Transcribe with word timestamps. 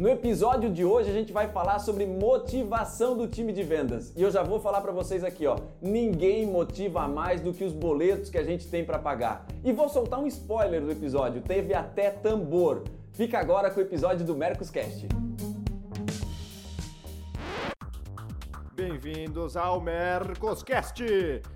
No 0.00 0.08
episódio 0.08 0.72
de 0.72 0.84
hoje 0.84 1.08
a 1.08 1.12
gente 1.12 1.32
vai 1.32 1.46
falar 1.46 1.78
sobre 1.78 2.04
motivação 2.04 3.16
do 3.16 3.28
time 3.28 3.52
de 3.52 3.62
vendas. 3.62 4.12
E 4.16 4.22
eu 4.22 4.30
já 4.30 4.42
vou 4.42 4.58
falar 4.58 4.80
para 4.80 4.90
vocês 4.90 5.22
aqui, 5.22 5.46
ó, 5.46 5.56
ninguém 5.80 6.44
motiva 6.44 7.06
mais 7.06 7.40
do 7.40 7.52
que 7.52 7.62
os 7.62 7.72
boletos 7.72 8.28
que 8.28 8.36
a 8.36 8.42
gente 8.42 8.66
tem 8.66 8.84
para 8.84 8.98
pagar. 8.98 9.46
E 9.62 9.72
vou 9.72 9.88
soltar 9.88 10.18
um 10.18 10.26
spoiler 10.26 10.80
do 10.80 10.90
episódio, 10.90 11.42
teve 11.42 11.72
até 11.74 12.10
tambor. 12.10 12.82
Fica 13.12 13.38
agora 13.38 13.70
com 13.70 13.78
o 13.78 13.82
episódio 13.84 14.26
do 14.26 14.34
Mercoscast. 14.34 15.06
Bem-vindos 18.74 19.56
ao 19.56 19.80
Mercoscast, 19.80 21.04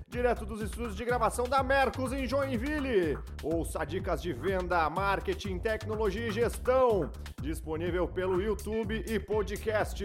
direto 0.09 0.47
dos 0.47 0.63
estúdios 0.63 0.97
de 0.97 1.05
gravação 1.05 1.47
da 1.47 1.63
Mercos 1.63 2.13
em 2.13 2.27
Joinville. 2.27 3.17
Ouça 3.43 3.85
dicas 3.85 4.23
de 4.23 4.33
venda, 4.33 4.89
marketing, 4.89 5.59
tecnologia 5.59 6.29
e 6.29 6.31
gestão, 6.31 7.11
disponível 7.43 8.09
pelo 8.09 8.41
YouTube 8.41 9.05
e 9.07 9.21
podcast. 9.21 10.03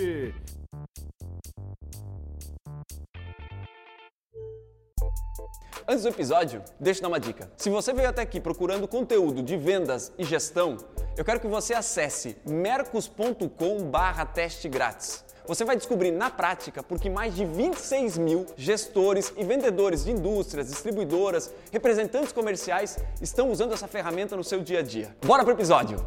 Antes 5.87 6.03
do 6.03 6.09
episódio, 6.09 6.61
deixa 6.79 6.99
eu 6.99 7.03
dar 7.03 7.07
uma 7.09 7.19
dica. 7.19 7.51
Se 7.57 7.69
você 7.69 7.93
veio 7.93 8.09
até 8.09 8.21
aqui 8.21 8.41
procurando 8.41 8.87
conteúdo 8.87 9.43
de 9.43 9.57
vendas 9.57 10.13
e 10.17 10.23
gestão, 10.23 10.77
eu 11.17 11.25
quero 11.25 11.39
que 11.39 11.47
você 11.47 11.73
acesse 11.73 12.37
mercos.com/teste 12.45 14.69
grátis. 14.69 15.25
Você 15.45 15.65
vai 15.65 15.75
descobrir 15.75 16.11
na 16.11 16.29
prática 16.29 16.81
porque 16.81 17.09
mais 17.09 17.35
de 17.35 17.43
26 17.43 18.17
mil 18.17 18.45
gestores 18.55 19.33
e 19.35 19.43
vendedores 19.43 20.05
de 20.05 20.11
indústrias, 20.11 20.69
distribuidoras, 20.69 21.53
representantes 21.69 22.31
comerciais 22.31 22.97
estão 23.21 23.51
usando 23.51 23.73
essa 23.73 23.85
ferramenta 23.87 24.37
no 24.37 24.43
seu 24.43 24.61
dia 24.61 24.79
a 24.79 24.81
dia. 24.81 25.13
Bora 25.25 25.43
pro 25.43 25.51
episódio! 25.51 25.97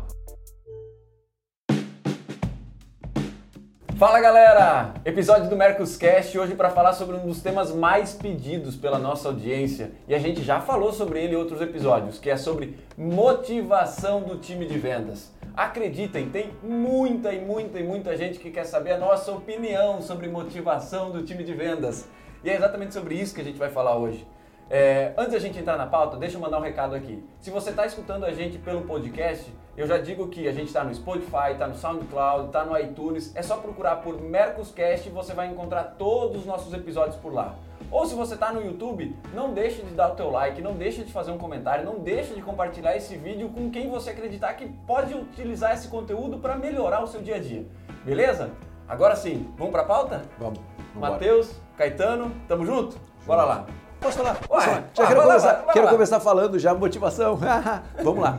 Fala 3.99 4.21
galera! 4.21 4.95
Episódio 5.05 5.51
do 5.51 5.57
Mercoscast 5.57 6.39
hoje 6.39 6.55
para 6.55 6.71
falar 6.71 6.95
sobre 6.95 7.17
um 7.17 7.27
dos 7.27 7.43
temas 7.43 7.75
mais 7.75 8.15
pedidos 8.15 8.75
pela 8.75 8.99
nossa 8.99 9.29
audiência 9.29 9.93
e 10.09 10.15
a 10.15 10.19
gente 10.19 10.43
já 10.43 10.63
falou 10.63 10.95
sobre 10.95 11.23
ele 11.23 11.35
em 11.35 11.37
outros 11.37 11.61
episódios, 11.61 12.19
que 12.19 12.31
é 12.31 12.39
sobre 12.39 12.79
motivação 12.97 14.23
do 14.23 14.39
time 14.39 14.65
de 14.65 14.79
vendas. 14.79 15.31
Acreditem, 15.57 16.29
tem 16.29 16.53
muita 16.63 17.33
e 17.33 17.41
muita 17.41 17.81
e 17.81 17.83
muita 17.83 18.15
gente 18.15 18.39
que 18.39 18.51
quer 18.51 18.65
saber 18.65 18.93
a 18.93 18.99
nossa 18.99 19.33
opinião 19.33 20.03
sobre 20.03 20.29
motivação 20.29 21.11
do 21.11 21.23
time 21.23 21.43
de 21.43 21.55
vendas. 21.55 22.07
E 22.45 22.51
é 22.51 22.55
exatamente 22.55 22.93
sobre 22.93 23.15
isso 23.15 23.35
que 23.35 23.41
a 23.41 23.45
gente 23.45 23.59
vai 23.59 23.71
falar 23.71 23.97
hoje. 23.97 24.29
É, 24.69 25.15
antes 25.17 25.33
da 25.33 25.39
gente 25.39 25.59
entrar 25.59 25.79
na 25.79 25.87
pauta, 25.87 26.19
deixa 26.19 26.37
eu 26.37 26.43
mandar 26.43 26.59
um 26.59 26.61
recado 26.61 26.95
aqui. 26.95 27.25
Se 27.41 27.51
você 27.51 27.71
está 27.71 27.87
escutando 27.87 28.25
a 28.25 28.33
gente 28.33 28.59
pelo 28.59 28.83
podcast, 28.83 29.51
eu 29.79 29.87
já 29.87 29.97
digo 29.97 30.29
que 30.29 30.47
a 30.47 30.53
gente 30.53 30.67
está 30.67 30.85
no 30.85 30.95
Spotify, 30.95 31.53
está 31.53 31.67
no 31.67 31.75
SoundCloud, 31.75 32.49
está 32.49 32.63
no 32.63 32.79
iTunes. 32.79 33.35
É 33.35 33.41
só 33.41 33.57
procurar 33.57 33.97
por 33.97 34.21
Mercoscast 34.21 35.09
e 35.09 35.11
você 35.11 35.33
vai 35.33 35.47
encontrar 35.47 35.95
todos 35.97 36.41
os 36.41 36.47
nossos 36.47 36.75
episódios 36.75 37.17
por 37.17 37.33
lá. 37.33 37.57
Ou 37.91 38.07
se 38.07 38.15
você 38.15 38.35
está 38.35 38.53
no 38.53 38.65
YouTube, 38.65 39.17
não 39.33 39.53
deixe 39.53 39.83
de 39.83 39.95
dar 39.95 40.13
o 40.13 40.15
teu 40.15 40.31
like, 40.31 40.61
não 40.61 40.75
deixe 40.75 41.03
de 41.03 41.13
fazer 41.13 41.31
um 41.31 41.39
comentário, 41.39 41.85
não 41.85 41.99
deixe 41.99 42.35
de 42.35 42.43
compartilhar 42.43 42.97
esse 42.97 43.17
vídeo 43.17 43.49
com 43.49 43.71
quem 43.71 43.89
você 43.89 44.11
acreditar 44.11 44.55
que 44.55 44.69
pode 44.87 45.15
utilizar 45.15 45.75
esse 45.75 45.89
conteúdo 45.89 46.39
para 46.39 46.57
melhorar 46.57 47.03
o 47.03 47.07
seu 47.07 47.23
dia 47.23 47.37
a 47.37 47.39
dia. 47.39 47.67
Beleza? 48.05 48.51
Agora 48.89 49.17
sim, 49.17 49.53
vamos 49.57 49.73
para 49.73 49.83
a 49.83 49.87
pauta? 49.87 50.23
Vamos. 50.39 50.61
Matheus, 50.95 51.51
Caetano, 51.77 52.33
tamo 52.49 52.65
junto? 52.65 52.97
Bora 53.27 53.45
lá. 53.45 53.67
Posso 54.01 54.19
falar? 54.19 54.35
Posso 54.47 54.67
falar? 54.67 54.85
Já 54.95 55.05
ah, 55.05 55.07
quero, 55.07 55.21
lá, 55.21 55.27
começar, 55.27 55.53
lá. 55.67 55.73
quero 55.73 55.89
começar 55.89 56.21
falando 56.21 56.59
já 56.59 56.75
motivação. 56.75 57.39
Vamos 58.03 58.23
lá. 58.23 58.39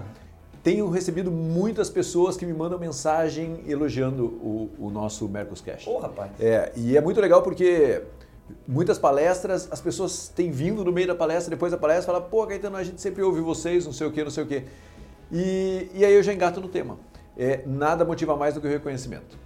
Tenho 0.64 0.90
recebido 0.90 1.32
muitas 1.32 1.90
pessoas 1.90 2.36
que 2.36 2.46
me 2.46 2.54
mandam 2.54 2.78
mensagem 2.78 3.64
elogiando 3.68 4.26
o, 4.26 4.70
o 4.80 4.90
nosso 4.90 5.28
Mercoscast. 5.28 5.90
Ô, 5.90 6.00
rapaz. 6.00 6.32
É, 6.40 6.72
e 6.76 6.98
é 6.98 7.02
muito 7.02 7.22
legal 7.22 7.42
porque 7.42 8.04
muitas 8.68 8.98
palestras, 8.98 9.68
as 9.72 9.82
pessoas 9.82 10.30
têm 10.30 10.52
vindo 10.52 10.84
no 10.84 10.92
meio 10.92 11.08
da 11.08 11.16
palestra, 11.16 11.50
depois 11.50 11.72
da 11.72 11.78
palestra, 11.78 12.14
falam, 12.14 12.30
pô, 12.30 12.46
Caetano, 12.46 12.78
a 12.78 12.84
gente 12.84 13.02
sempre 13.02 13.22
ouve 13.22 13.42
vocês, 13.42 13.86
não 13.86 13.94
sei 13.94 14.08
o 14.08 14.12
quê, 14.12 14.24
não 14.24 14.32
sei 14.32 14.44
o 14.44 14.48
quê. 14.48 14.64
E, 15.32 15.90
e 15.94 16.06
aí 16.06 16.14
eu 16.14 16.24
já 16.24 16.34
engato 16.34 16.62
no 16.62 16.68
tema. 16.68 16.98
É, 17.38 17.62
nada 17.66 18.04
motiva 18.04 18.36
mais 18.36 18.54
do 18.54 18.62
que 18.62 18.68
o 18.68 18.70
reconhecimento. 18.70 19.38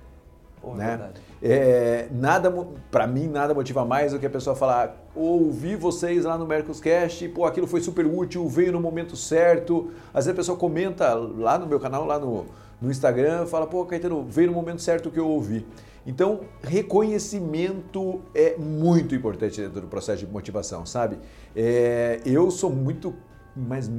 Pô, 0.62 0.74
é 0.74 0.78
né? 0.78 1.10
É, 1.42 2.08
nada, 2.12 2.54
para 2.92 3.08
mim, 3.08 3.28
nada 3.28 3.54
motiva 3.54 3.84
mais 3.84 4.12
do 4.14 4.20
que 4.20 4.26
a 4.26 4.30
pessoa 4.30 4.56
falar, 4.56 4.96
ouvi 5.16 5.76
vocês 5.76 6.24
lá 6.24 6.38
no 6.38 6.46
Mercoscast, 6.46 7.28
pô, 7.30 7.46
aquilo 7.46 7.66
foi 7.66 7.82
super 7.82 8.06
útil, 8.06 8.48
veio 8.48 8.72
no 8.72 8.80
momento 8.80 9.16
certo. 9.16 9.92
Às 10.14 10.26
vezes 10.26 10.30
a 10.30 10.36
pessoa 10.36 10.58
comenta 10.58 11.14
lá 11.16 11.58
no 11.58 11.66
meu 11.66 11.80
canal, 11.80 12.06
lá 12.06 12.20
no, 12.20 12.46
no 12.80 12.92
Instagram, 12.92 13.48
fala, 13.48 13.66
pô, 13.66 13.86
Caetano, 13.86 14.24
veio 14.24 14.48
no 14.48 14.54
momento 14.54 14.82
certo 14.82 15.10
que 15.10 15.20
eu 15.20 15.28
ouvi. 15.28 15.66
Então, 16.06 16.42
reconhecimento 16.64 18.22
é 18.34 18.58
muito 18.58 19.14
importante 19.14 19.62
dentro 19.62 19.82
do 19.82 19.88
processo 19.88 20.26
de 20.26 20.32
motivação, 20.32 20.86
sabe? 20.86 21.20
É, 21.56 22.20
eu 22.26 22.50
sou 22.50 22.72
muito 22.72 23.14
mas 23.56 23.92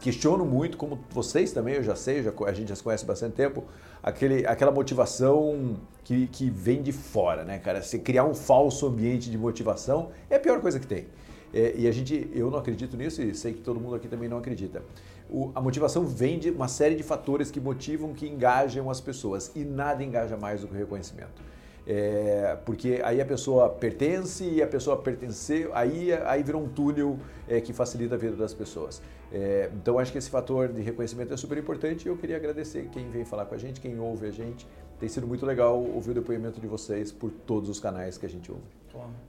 questiono 0.00 0.44
muito, 0.44 0.76
como 0.76 0.98
vocês 1.10 1.52
também, 1.52 1.74
eu 1.74 1.82
já 1.82 1.96
sei, 1.96 2.22
já, 2.22 2.32
a 2.46 2.52
gente 2.52 2.68
já 2.68 2.76
se 2.76 2.82
conhece 2.82 3.04
há 3.04 3.06
bastante 3.08 3.34
tempo, 3.34 3.64
aquele, 4.02 4.46
aquela 4.46 4.70
motivação 4.70 5.76
que, 6.04 6.28
que 6.28 6.48
vem 6.48 6.82
de 6.82 6.92
fora, 6.92 7.44
né, 7.44 7.58
cara? 7.58 7.82
Se 7.82 7.98
criar 7.98 8.24
um 8.24 8.34
falso 8.34 8.86
ambiente 8.86 9.28
de 9.28 9.36
motivação 9.36 10.10
é 10.30 10.36
a 10.36 10.40
pior 10.40 10.60
coisa 10.60 10.78
que 10.78 10.86
tem. 10.86 11.06
É, 11.56 11.72
e 11.74 11.88
a 11.88 11.90
gente, 11.90 12.28
eu 12.34 12.50
não 12.50 12.58
acredito 12.58 12.98
nisso 12.98 13.22
e 13.22 13.34
sei 13.34 13.54
que 13.54 13.62
todo 13.62 13.80
mundo 13.80 13.94
aqui 13.94 14.06
também 14.08 14.28
não 14.28 14.36
acredita. 14.36 14.82
O, 15.30 15.50
a 15.54 15.60
motivação 15.60 16.04
vem 16.04 16.38
de 16.38 16.50
uma 16.50 16.68
série 16.68 16.94
de 16.94 17.02
fatores 17.02 17.50
que 17.50 17.58
motivam, 17.58 18.12
que 18.12 18.28
engajam 18.28 18.90
as 18.90 19.00
pessoas 19.00 19.50
e 19.56 19.64
nada 19.64 20.04
engaja 20.04 20.36
mais 20.36 20.60
do 20.60 20.68
que 20.68 20.74
o 20.74 20.76
reconhecimento. 20.76 21.42
É, 21.86 22.58
porque 22.66 23.00
aí 23.02 23.22
a 23.22 23.24
pessoa 23.24 23.70
pertence 23.70 24.44
e 24.44 24.62
a 24.62 24.66
pessoa 24.66 24.98
pertencer, 24.98 25.70
aí, 25.72 26.12
aí 26.12 26.42
virou 26.42 26.62
um 26.62 26.68
túnel 26.68 27.18
é, 27.48 27.58
que 27.58 27.72
facilita 27.72 28.16
a 28.16 28.18
vida 28.18 28.36
das 28.36 28.52
pessoas. 28.52 29.00
É, 29.32 29.70
então 29.72 29.98
acho 29.98 30.12
que 30.12 30.18
esse 30.18 30.28
fator 30.28 30.68
de 30.68 30.82
reconhecimento 30.82 31.32
é 31.32 31.38
super 31.38 31.56
importante 31.56 32.04
e 32.04 32.08
eu 32.08 32.18
queria 32.18 32.36
agradecer 32.36 32.90
quem 32.92 33.08
vem 33.08 33.24
falar 33.24 33.46
com 33.46 33.54
a 33.54 33.58
gente, 33.58 33.80
quem 33.80 33.98
ouve 33.98 34.26
a 34.26 34.30
gente. 34.30 34.66
Tem 35.00 35.08
sido 35.08 35.26
muito 35.26 35.46
legal 35.46 35.82
ouvir 35.82 36.10
o 36.10 36.14
depoimento 36.14 36.60
de 36.60 36.66
vocês 36.66 37.10
por 37.10 37.30
todos 37.30 37.70
os 37.70 37.80
canais 37.80 38.18
que 38.18 38.26
a 38.26 38.28
gente 38.28 38.52
ouve. 38.52 38.64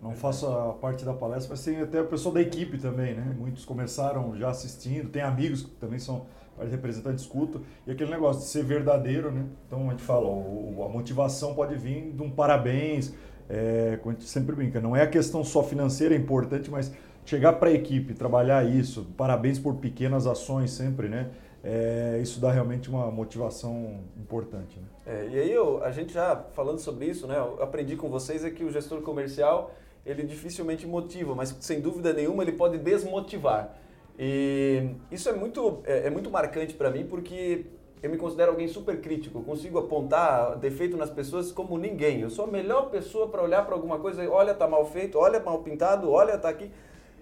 Não 0.01 0.13
faço 0.13 0.47
a 0.47 0.73
parte 0.73 1.03
da 1.03 1.13
palestra, 1.13 1.51
mas 1.51 1.63
tem 1.63 1.81
até 1.81 2.01
o 2.01 2.07
pessoal 2.07 2.33
da 2.33 2.41
equipe 2.41 2.77
também, 2.77 3.13
né? 3.13 3.35
Muitos 3.37 3.65
começaram 3.65 4.35
já 4.35 4.49
assistindo, 4.49 5.09
tem 5.09 5.21
amigos 5.21 5.63
que 5.63 5.71
também 5.71 5.99
são 5.99 6.25
representantes 6.71 7.23
escutam, 7.23 7.61
e 7.85 7.91
aquele 7.91 8.09
negócio 8.09 8.41
de 8.41 8.47
ser 8.47 8.63
verdadeiro, 8.63 9.31
né? 9.31 9.45
Então 9.67 9.87
a 9.87 9.91
gente 9.91 10.03
fala, 10.03 10.27
o, 10.27 10.83
a 10.83 10.89
motivação 10.89 11.53
pode 11.53 11.75
vir 11.75 12.11
de 12.11 12.21
um 12.21 12.31
parabéns, 12.31 13.13
é, 13.49 13.97
como 14.01 14.15
a 14.15 14.19
gente 14.19 14.27
sempre 14.27 14.55
brinca, 14.55 14.81
não 14.81 14.95
é 14.95 15.03
a 15.03 15.07
questão 15.07 15.43
só 15.43 15.63
financeira, 15.63 16.15
é 16.15 16.17
importante, 16.17 16.69
mas 16.71 16.91
chegar 17.25 17.53
para 17.53 17.69
a 17.69 17.73
equipe, 17.73 18.13
trabalhar 18.13 18.67
isso, 18.67 19.05
parabéns 19.15 19.59
por 19.59 19.75
pequenas 19.75 20.25
ações 20.25 20.71
sempre, 20.71 21.09
né? 21.09 21.29
É, 21.63 22.19
isso 22.21 22.39
dá 22.39 22.51
realmente 22.51 22.89
uma 22.89 23.11
motivação 23.11 23.99
importante. 24.17 24.79
Né? 24.79 24.85
É, 25.07 25.29
e 25.31 25.39
aí 25.39 25.51
eu, 25.53 25.81
a 25.81 25.89
gente 25.89 26.13
já 26.13 26.35
falando 26.51 26.79
sobre 26.79 27.05
isso, 27.05 27.25
né? 27.27 27.37
Eu 27.37 27.63
aprendi 27.63 27.95
com 27.95 28.09
vocês 28.09 28.43
é 28.43 28.49
que 28.49 28.65
o 28.65 28.69
gestor 28.69 29.01
comercial 29.01 29.71
ele 30.05 30.23
dificilmente 30.23 30.85
motiva, 30.85 31.33
mas 31.33 31.55
sem 31.61 31.79
dúvida 31.79 32.11
nenhuma 32.11 32.43
ele 32.43 32.51
pode 32.51 32.77
desmotivar. 32.77 33.73
E 34.19 34.89
isso 35.09 35.29
é 35.29 35.31
muito, 35.31 35.79
é, 35.85 36.07
é 36.07 36.09
muito 36.09 36.29
marcante 36.29 36.73
para 36.73 36.91
mim 36.91 37.05
porque 37.05 37.65
eu 38.03 38.09
me 38.09 38.17
considero 38.17 38.51
alguém 38.51 38.67
super 38.67 38.99
crítico, 38.99 39.41
consigo 39.43 39.79
apontar 39.79 40.57
defeito 40.57 40.97
nas 40.97 41.09
pessoas 41.09 41.53
como 41.53 41.77
ninguém. 41.77 42.19
Eu 42.19 42.29
sou 42.29 42.43
a 42.43 42.47
melhor 42.47 42.89
pessoa 42.89 43.29
para 43.29 43.41
olhar 43.41 43.65
para 43.65 43.75
alguma 43.75 43.99
coisa 43.99 44.29
olha, 44.29 44.53
tá 44.53 44.67
mal 44.67 44.85
feito, 44.85 45.17
olha, 45.17 45.39
mal 45.39 45.59
pintado, 45.59 46.11
olha, 46.11 46.37
tá 46.37 46.49
aqui. 46.49 46.69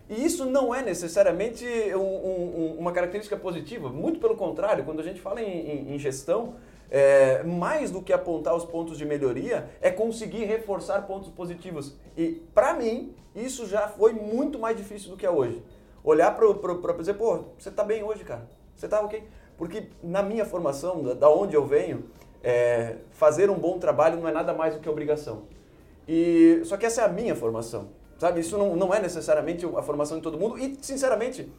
E 0.10 0.26
isso 0.26 0.46
não 0.46 0.74
é 0.74 0.82
necessariamente 0.82 1.66
um, 1.96 2.00
um, 2.00 2.76
uma 2.80 2.92
característica 2.92 3.38
positiva, 3.38 3.90
muito 3.90 4.20
pelo 4.20 4.36
contrário, 4.36 4.84
quando 4.84 5.00
a 5.00 5.04
gente 5.04 5.22
fala 5.22 5.42
em, 5.42 5.50
em, 5.50 5.96
em 5.96 6.00
gestão, 6.00 6.56
é, 6.90 7.44
mais 7.44 7.92
do 7.92 8.02
que 8.02 8.14
apontar 8.14 8.56
os 8.56 8.66
pontos 8.66 8.98
de 8.98 9.06
melhoria, 9.06 9.70
é 9.82 9.92
conseguir 9.92 10.46
reforçar 10.46 11.02
pontos 11.08 11.30
positivos. 11.30 11.96
E 12.18 12.44
para 12.54 12.74
mim, 12.74 13.14
isso 13.36 13.68
já 13.68 13.88
foi 13.88 14.14
muito 14.14 14.58
mais 14.60 14.78
difícil 14.78 15.10
do 15.10 15.18
que 15.18 15.26
é 15.26 15.30
hoje. 15.30 15.62
Olhar 16.04 16.36
para 16.36 16.94
dizer, 16.94 17.16
pô, 17.16 17.46
você 17.58 17.72
tá 17.72 17.84
bem 17.84 18.04
hoje, 18.04 18.24
cara, 18.24 18.48
você 18.76 18.88
tá 18.88 19.02
ok. 19.02 19.24
Porque 19.58 19.90
na 20.04 20.22
minha 20.22 20.46
formação, 20.46 21.02
da, 21.02 21.14
da 21.14 21.30
onde 21.30 21.56
eu 21.56 21.66
venho, 21.66 22.06
é, 22.44 22.98
fazer 23.12 23.50
um 23.50 23.56
bom 23.56 23.80
trabalho 23.80 24.20
não 24.20 24.28
é 24.28 24.32
nada 24.32 24.54
mais 24.54 24.76
do 24.76 24.80
que 24.80 24.90
obrigação. 24.90 25.44
E 26.08 26.62
Só 26.64 26.78
que 26.78 26.86
essa 26.86 27.02
é 27.02 27.06
a 27.06 27.08
minha 27.08 27.36
formação. 27.36 27.90
Sabe, 28.18 28.40
isso 28.40 28.58
não, 28.58 28.76
não 28.76 28.94
é 28.94 29.02
necessariamente 29.02 29.66
a 29.66 29.82
formação 29.82 30.18
de 30.18 30.24
todo 30.24 30.40
mundo 30.40 30.58
e, 30.58 30.78
sinceramente, 30.82 31.52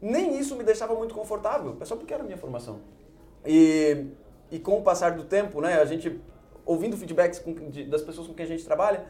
nem 0.00 0.36
isso 0.36 0.56
me 0.56 0.64
deixava 0.64 0.94
muito 0.96 1.14
confortável, 1.14 1.76
é 1.80 1.84
só 1.84 1.94
porque 1.94 2.12
era 2.12 2.24
a 2.24 2.26
minha 2.26 2.38
formação. 2.38 2.80
E, 3.46 4.06
e 4.52 4.58
com 4.58 4.78
o 4.78 4.82
passar 4.82 5.12
do 5.12 5.24
tempo, 5.24 5.62
né, 5.62 5.80
a 5.80 5.84
gente 5.86 6.20
ouvindo 6.64 6.94
feedbacks 6.96 7.38
com, 7.38 7.54
de, 7.70 7.84
das 7.84 8.02
pessoas 8.02 8.28
com 8.28 8.34
quem 8.34 8.44
a 8.44 8.48
gente 8.48 8.64
trabalha, 8.64 9.04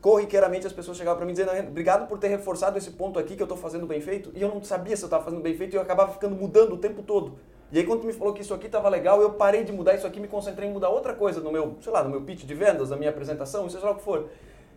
corriqueiramente 0.00 0.66
as 0.66 0.72
pessoas 0.72 0.96
chegavam 0.96 1.18
para 1.18 1.26
mim 1.26 1.32
dizendo 1.32 1.52
obrigado 1.68 2.08
por 2.08 2.18
ter 2.18 2.28
reforçado 2.28 2.76
esse 2.78 2.90
ponto 2.92 3.18
aqui 3.18 3.36
que 3.36 3.42
eu 3.42 3.44
estou 3.44 3.58
fazendo 3.58 3.86
bem 3.86 4.00
feito 4.00 4.32
e 4.34 4.40
eu 4.40 4.48
não 4.48 4.64
sabia 4.64 4.96
se 4.96 5.02
eu 5.02 5.06
estava 5.06 5.22
fazendo 5.22 5.42
bem 5.42 5.54
feito 5.54 5.74
e 5.74 5.76
eu 5.76 5.82
acabava 5.82 6.10
ficando 6.10 6.34
mudando 6.34 6.72
o 6.72 6.78
tempo 6.78 7.02
todo. 7.02 7.38
E 7.70 7.78
aí 7.78 7.84
quando 7.84 8.00
tu 8.00 8.06
me 8.06 8.14
falou 8.14 8.32
que 8.32 8.40
isso 8.40 8.54
aqui 8.54 8.66
estava 8.66 8.88
legal, 8.88 9.20
eu 9.20 9.34
parei 9.34 9.62
de 9.62 9.72
mudar 9.72 9.94
isso 9.94 10.06
aqui, 10.06 10.18
me 10.18 10.26
concentrei 10.26 10.68
em 10.68 10.72
mudar 10.72 10.88
outra 10.88 11.14
coisa 11.14 11.40
no 11.40 11.52
meu, 11.52 11.76
sei 11.82 11.92
lá, 11.92 12.02
no 12.02 12.08
meu 12.08 12.22
pitch 12.22 12.44
de 12.44 12.54
vendas, 12.54 12.88
na 12.88 12.96
minha 12.96 13.10
apresentação, 13.10 13.68
seja 13.68 13.84
lá 13.84 13.92
o 13.92 13.96
que 13.96 14.02
for. 14.02 14.30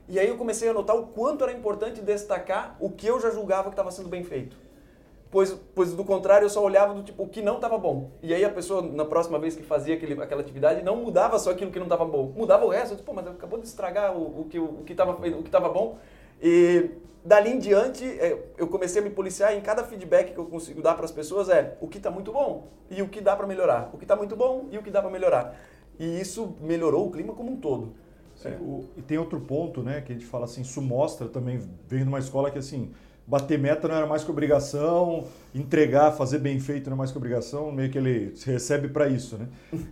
E 0.10 0.20
aí 0.20 0.28
eu 0.28 0.38
comecei 0.38 0.68
a 0.68 0.74
notar 0.74 0.96
o 0.96 1.08
quanto 1.08 1.44
era 1.46 1.54
importante 1.54 2.02
destacar 2.02 2.76
o 2.82 2.90
que 2.90 3.08
eu 3.08 3.20
já 3.20 3.32
julgava 3.32 3.70
que 3.70 3.74
estava 3.74 3.92
sendo 3.92 4.10
bem 4.10 4.24
feito. 4.24 4.65
Pois, 5.36 5.52
pois 5.76 5.92
do 5.92 6.06
contrário, 6.06 6.46
eu 6.46 6.50
só 6.50 6.64
olhava 6.64 6.94
do 6.94 7.04
tipo 7.04 7.22
o 7.22 7.28
que 7.28 7.42
não 7.42 7.56
estava 7.56 7.78
bom. 7.78 8.10
E 8.24 8.34
aí 8.34 8.46
a 8.46 8.50
pessoa, 8.50 8.82
na 8.82 9.04
próxima 9.04 9.38
vez 9.38 9.54
que 9.54 9.64
fazia 9.64 9.94
aquele, 9.94 10.14
aquela 10.14 10.40
atividade, 10.40 10.82
não 10.82 10.96
mudava 10.96 11.38
só 11.38 11.52
aquilo 11.52 11.72
que 11.72 11.78
não 11.78 11.88
estava 11.88 12.06
bom, 12.06 12.32
mudava 12.34 12.64
o 12.66 12.70
resto. 12.70 12.98
Eu 13.06 13.14
mas 13.14 13.28
acabou 13.28 13.60
de 13.60 13.68
estragar 13.68 14.16
o, 14.16 14.40
o 14.40 14.46
que 14.46 14.58
o, 14.58 14.64
o 14.64 14.86
estava 14.88 15.68
bom. 15.68 15.98
E 16.42 16.90
dali 17.22 17.52
em 17.52 17.60
diante, 17.60 18.06
é, 18.06 18.46
eu 18.58 18.66
comecei 18.70 19.02
a 19.02 19.04
me 19.04 19.10
policiar 19.10 19.54
em 19.54 19.60
cada 19.60 19.84
feedback 19.84 20.32
que 20.32 20.38
eu 20.38 20.46
consigo 20.46 20.82
dar 20.82 20.94
para 20.94 21.04
as 21.04 21.12
pessoas 21.12 21.50
é 21.50 21.78
o 21.82 21.88
que 21.90 21.98
está 21.98 22.10
muito 22.10 22.32
bom 22.32 22.70
e 22.90 23.02
o 23.02 23.10
que 23.10 23.20
dá 23.20 23.36
para 23.36 23.46
melhorar. 23.46 23.90
O 23.94 23.98
que 23.98 24.06
está 24.06 24.16
muito 24.16 24.38
bom 24.38 24.70
e 24.72 24.78
o 24.78 24.82
que 24.82 24.90
dá 24.90 25.02
para 25.02 25.12
melhorar. 25.12 25.54
E 26.00 26.18
isso 26.18 26.56
melhorou 26.62 27.08
o 27.08 27.12
clima 27.12 27.34
como 27.34 27.52
um 27.52 27.58
todo. 27.58 27.94
É, 28.46 28.52
o, 28.52 28.86
e 28.96 29.02
tem 29.02 29.18
outro 29.18 29.42
ponto, 29.42 29.84
né, 29.84 30.00
que 30.00 30.14
a 30.14 30.16
gente 30.16 30.26
fala 30.26 30.46
assim, 30.46 30.62
isso 30.62 30.82
mostra 30.82 31.28
também, 31.28 31.60
vem 31.90 32.04
de 32.04 32.08
uma 32.08 32.20
escola 32.20 32.50
que 32.50 32.58
assim, 32.58 32.94
bater 33.28 33.58
meta 33.58 33.88
não 33.88 33.96
era 33.96 34.06
mais 34.06 34.24
que 34.24 34.30
obrigação, 34.30 35.26
entregar, 35.54 36.12
fazer 36.12 36.40
bem 36.40 36.60
feito 36.60 36.90
não 36.90 36.96
é 36.96 36.98
mais 36.98 37.12
que 37.12 37.18
obrigação, 37.18 37.72
meio 37.72 37.90
que 37.90 37.98
ele 37.98 38.36
se 38.36 38.50
recebe 38.50 38.88
para 38.88 39.08
isso, 39.08 39.38
né? 39.38 39.48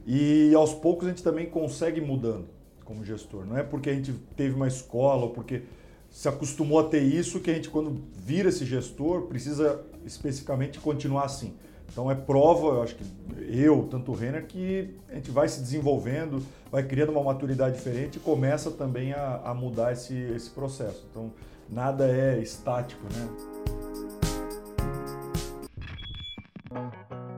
E 0.06 0.53
aos 0.53 0.74
poucos 0.74 1.07
a 1.07 1.09
gente 1.09 1.24
também 1.24 1.47
consegue 1.47 2.00
mudando 2.00 2.45
como 2.85 3.03
gestor. 3.03 3.45
Não 3.45 3.57
é 3.57 3.63
porque 3.63 3.89
a 3.89 3.94
gente 3.94 4.13
teve 4.35 4.56
uma 4.56 4.68
escola 4.68 5.24
ou 5.24 5.30
porque 5.30 5.63
se 6.09 6.27
acostumou 6.27 6.80
a 6.80 6.83
ter 6.83 7.01
isso 7.01 7.39
que 7.39 7.50
a 7.50 7.53
gente 7.56 7.69
quando 7.69 8.03
vira 8.15 8.50
esse 8.50 8.65
gestor 8.65 9.24
precisa 9.24 9.83
especificamente 10.06 10.80
continuar 10.80 11.25
assim. 11.25 11.53
Então 11.91 12.09
é 12.09 12.15
prova, 12.15 12.68
eu 12.68 12.83
acho 12.83 12.95
que 12.95 13.03
eu, 13.50 13.88
tanto 13.89 14.12
o 14.12 14.15
Renner, 14.15 14.45
que 14.45 14.95
a 15.09 15.15
gente 15.15 15.30
vai 15.30 15.47
se 15.47 15.59
desenvolvendo, 15.59 16.44
vai 16.71 16.83
criando 16.83 17.12
uma 17.12 17.24
maturidade 17.24 17.75
diferente 17.75 18.18
e 18.18 18.19
começa 18.19 18.71
também 18.71 19.13
a, 19.13 19.41
a 19.45 19.53
mudar 19.53 19.94
esse, 19.94 20.15
esse 20.35 20.50
processo. 20.50 21.06
Então 21.09 21.31
nada 21.73 22.07
é 22.07 22.39
estático, 22.39 23.01
né? 23.13 23.27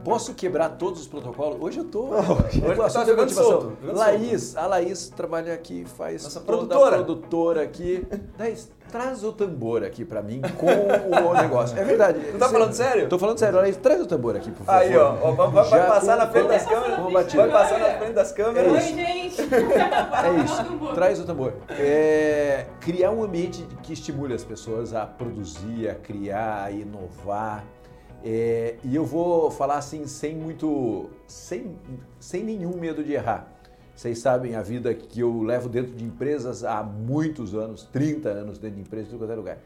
Posso 0.05 0.35
quebrar 0.35 0.69
todos 0.69 1.01
os 1.01 1.07
protocolos? 1.07 1.57
Hoje 1.59 1.79
eu 1.79 1.85
tô. 1.85 2.03
Hoje 2.09 2.61
eu 2.63 2.77
tá 2.77 2.89
jogando 2.89 3.17
motivação. 3.21 3.43
solto, 3.51 3.77
jogando 3.81 3.97
Laís, 3.97 4.55
a 4.55 4.67
Laís 4.67 5.09
trabalha 5.09 5.51
aqui, 5.51 5.83
faz 5.83 6.23
Nossa 6.23 6.41
toda 6.41 6.57
produtora. 6.57 6.95
produtora 6.97 7.63
aqui. 7.63 8.07
Laís, 8.37 8.71
traz 8.91 9.23
o 9.23 9.33
tambor 9.33 9.83
aqui 9.83 10.05
pra 10.05 10.21
mim 10.21 10.41
com 10.59 10.67
o 10.67 11.33
negócio. 11.41 11.75
É 11.75 11.83
verdade. 11.83 12.19
Tu 12.19 12.37
tá 12.37 12.47
falando 12.47 12.73
sério? 12.73 13.09
Tô 13.09 13.17
falando 13.17 13.39
sério. 13.39 13.57
Laís, 13.57 13.77
traz 13.77 13.99
o 13.99 14.05
tambor 14.05 14.35
aqui, 14.35 14.51
por 14.51 14.63
favor. 14.63 14.79
Aí, 14.79 14.95
ó, 14.95 15.15
ó, 15.23 15.31
vai, 15.31 15.69
vai 15.69 15.87
passar 15.87 16.17
na 16.17 16.27
frente 16.27 16.47
das 16.49 16.65
câmeras. 16.67 17.33
Vai 17.33 17.49
passar 17.49 17.79
na 17.79 17.89
frente 17.97 18.13
das 18.13 18.31
câmeras. 18.31 18.67
É 18.67 18.71
Oi, 18.71 18.77
isso. 18.77 18.95
gente! 18.95 19.35
É 20.25 20.43
isso. 20.43 20.93
Traz 20.93 21.19
o 21.19 21.25
tambor. 21.25 21.53
É, 21.69 22.67
criar 22.79 23.09
um 23.09 23.23
ambiente 23.23 23.65
que 23.81 23.93
estimule 23.93 24.35
as 24.35 24.43
pessoas 24.43 24.93
a 24.93 25.05
produzir, 25.07 25.89
a 25.89 25.95
criar, 25.95 26.63
a 26.63 26.69
inovar. 26.71 27.63
É, 28.23 28.75
e 28.83 28.95
eu 28.95 29.05
vou 29.05 29.51
falar 29.51 29.77
assim 29.77 30.07
sem 30.07 30.35
muito, 30.35 31.09
sem, 31.27 31.75
sem 32.19 32.43
nenhum 32.43 32.77
medo 32.77 33.03
de 33.03 33.13
errar. 33.13 33.51
Vocês 33.95 34.19
sabem 34.19 34.55
a 34.55 34.61
vida 34.61 34.93
que 34.93 35.21
eu 35.21 35.41
levo 35.41 35.69
dentro 35.69 35.93
de 35.93 36.03
empresas 36.03 36.63
há 36.63 36.83
muitos 36.83 37.55
anos, 37.55 37.83
30 37.93 38.29
anos 38.29 38.57
dentro 38.57 38.75
de 38.75 38.81
empresas, 38.81 39.13
em 39.13 39.17
quanto 39.17 39.31
é 39.31 39.35
lugar. 39.35 39.57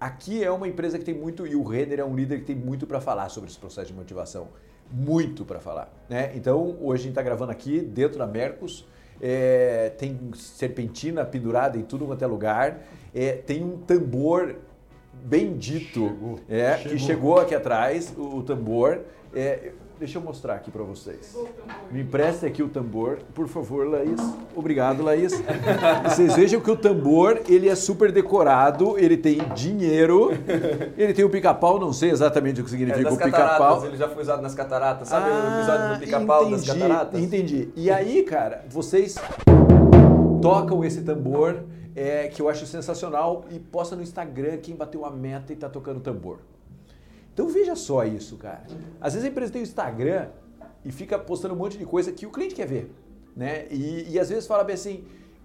Aqui 0.00 0.42
é 0.42 0.50
uma 0.50 0.66
empresa 0.66 0.98
que 0.98 1.04
tem 1.04 1.14
muito, 1.14 1.46
e 1.46 1.54
o 1.54 1.62
Renner 1.62 2.00
é 2.00 2.04
um 2.04 2.16
líder 2.16 2.40
que 2.40 2.46
tem 2.46 2.56
muito 2.56 2.86
para 2.86 3.00
falar 3.00 3.28
sobre 3.28 3.48
esse 3.48 3.58
processo 3.58 3.86
de 3.86 3.94
motivação. 3.94 4.48
Muito 4.90 5.44
para 5.44 5.60
falar. 5.60 5.88
Né? 6.08 6.32
Então, 6.34 6.76
hoje 6.80 7.02
a 7.02 7.04
gente 7.04 7.08
está 7.10 7.22
gravando 7.22 7.52
aqui, 7.52 7.80
dentro 7.80 8.18
da 8.18 8.26
Mercos, 8.26 8.86
é, 9.20 9.90
tem 9.90 10.18
serpentina 10.34 11.24
pendurada 11.24 11.78
em 11.78 11.82
tudo 11.82 12.06
quanto 12.06 12.22
é 12.22 12.26
lugar, 12.26 12.80
é, 13.14 13.32
tem 13.32 13.62
um 13.62 13.78
tambor 13.78 14.56
bendito 15.24 16.00
Chegou. 16.08 16.38
é, 16.48 16.74
que 16.74 16.82
Chegou. 16.90 16.98
chegou 16.98 17.38
aqui 17.40 17.54
atrás, 17.54 18.12
o, 18.16 18.36
o 18.38 18.42
tambor. 18.42 19.00
É, 19.34 19.72
deixa 19.98 20.18
eu 20.18 20.22
mostrar 20.22 20.54
aqui 20.54 20.70
para 20.70 20.82
vocês. 20.84 21.36
Me 21.90 22.02
empresta 22.02 22.46
aqui 22.46 22.62
o 22.62 22.68
tambor, 22.68 23.18
por 23.34 23.48
favor, 23.48 23.88
Laís. 23.88 24.20
Obrigado, 24.54 25.02
Laís. 25.02 25.32
Vocês 26.04 26.36
vejam 26.36 26.60
que 26.60 26.70
o 26.70 26.76
tambor, 26.76 27.40
ele 27.48 27.68
é 27.68 27.74
super 27.74 28.12
decorado, 28.12 28.96
ele 28.98 29.16
tem 29.16 29.38
dinheiro, 29.54 30.30
ele 30.96 31.12
tem 31.12 31.24
o 31.24 31.30
pica-pau, 31.30 31.80
não 31.80 31.92
sei 31.92 32.10
exatamente 32.10 32.60
o 32.60 32.64
que 32.64 32.70
É, 32.70 32.72
significa 32.72 33.04
das 33.04 33.14
o 33.14 33.18
pica-pau. 33.18 33.86
ele 33.86 33.96
já 33.96 34.08
foi 34.08 34.22
usado 34.22 34.42
nas 34.42 34.54
cataratas, 34.54 35.08
sabe 35.08 35.28
o 35.30 35.56
episódio 35.58 35.94
do 35.94 36.00
pica-pau 36.00 36.50
das 36.50 36.68
Ah, 36.68 36.72
cataratas? 36.74 37.20
Entendi. 37.20 37.68
E 37.74 37.90
aí, 37.90 38.22
cara, 38.22 38.64
vocês 38.68 39.16
tocam 40.40 40.84
esse 40.84 41.02
tambor 41.02 41.60
é, 41.94 42.28
que 42.28 42.42
eu 42.42 42.48
acho 42.48 42.66
sensacional 42.66 43.44
e 43.50 43.58
posta 43.58 43.94
no 43.94 44.02
Instagram 44.02 44.58
quem 44.58 44.74
bateu 44.74 45.04
a 45.04 45.10
meta 45.10 45.52
e 45.52 45.56
tá 45.56 45.68
tocando 45.68 46.00
tambor. 46.00 46.40
Então 47.32 47.48
veja 47.48 47.74
só 47.74 48.04
isso, 48.04 48.36
cara. 48.36 48.64
Às 49.00 49.14
vezes 49.14 49.28
a 49.28 49.30
empresa 49.30 49.52
tem 49.52 49.62
o 49.62 49.64
Instagram 49.64 50.28
e 50.84 50.92
fica 50.92 51.18
postando 51.18 51.54
um 51.54 51.56
monte 51.56 51.78
de 51.78 51.84
coisa 51.84 52.12
que 52.12 52.26
o 52.26 52.30
cliente 52.30 52.54
quer 52.54 52.66
ver, 52.66 52.90
né? 53.36 53.66
E, 53.70 54.12
e 54.12 54.18
às 54.18 54.28
vezes 54.28 54.46
fala 54.46 54.62
bem 54.62 54.74
assim, 54.74 55.04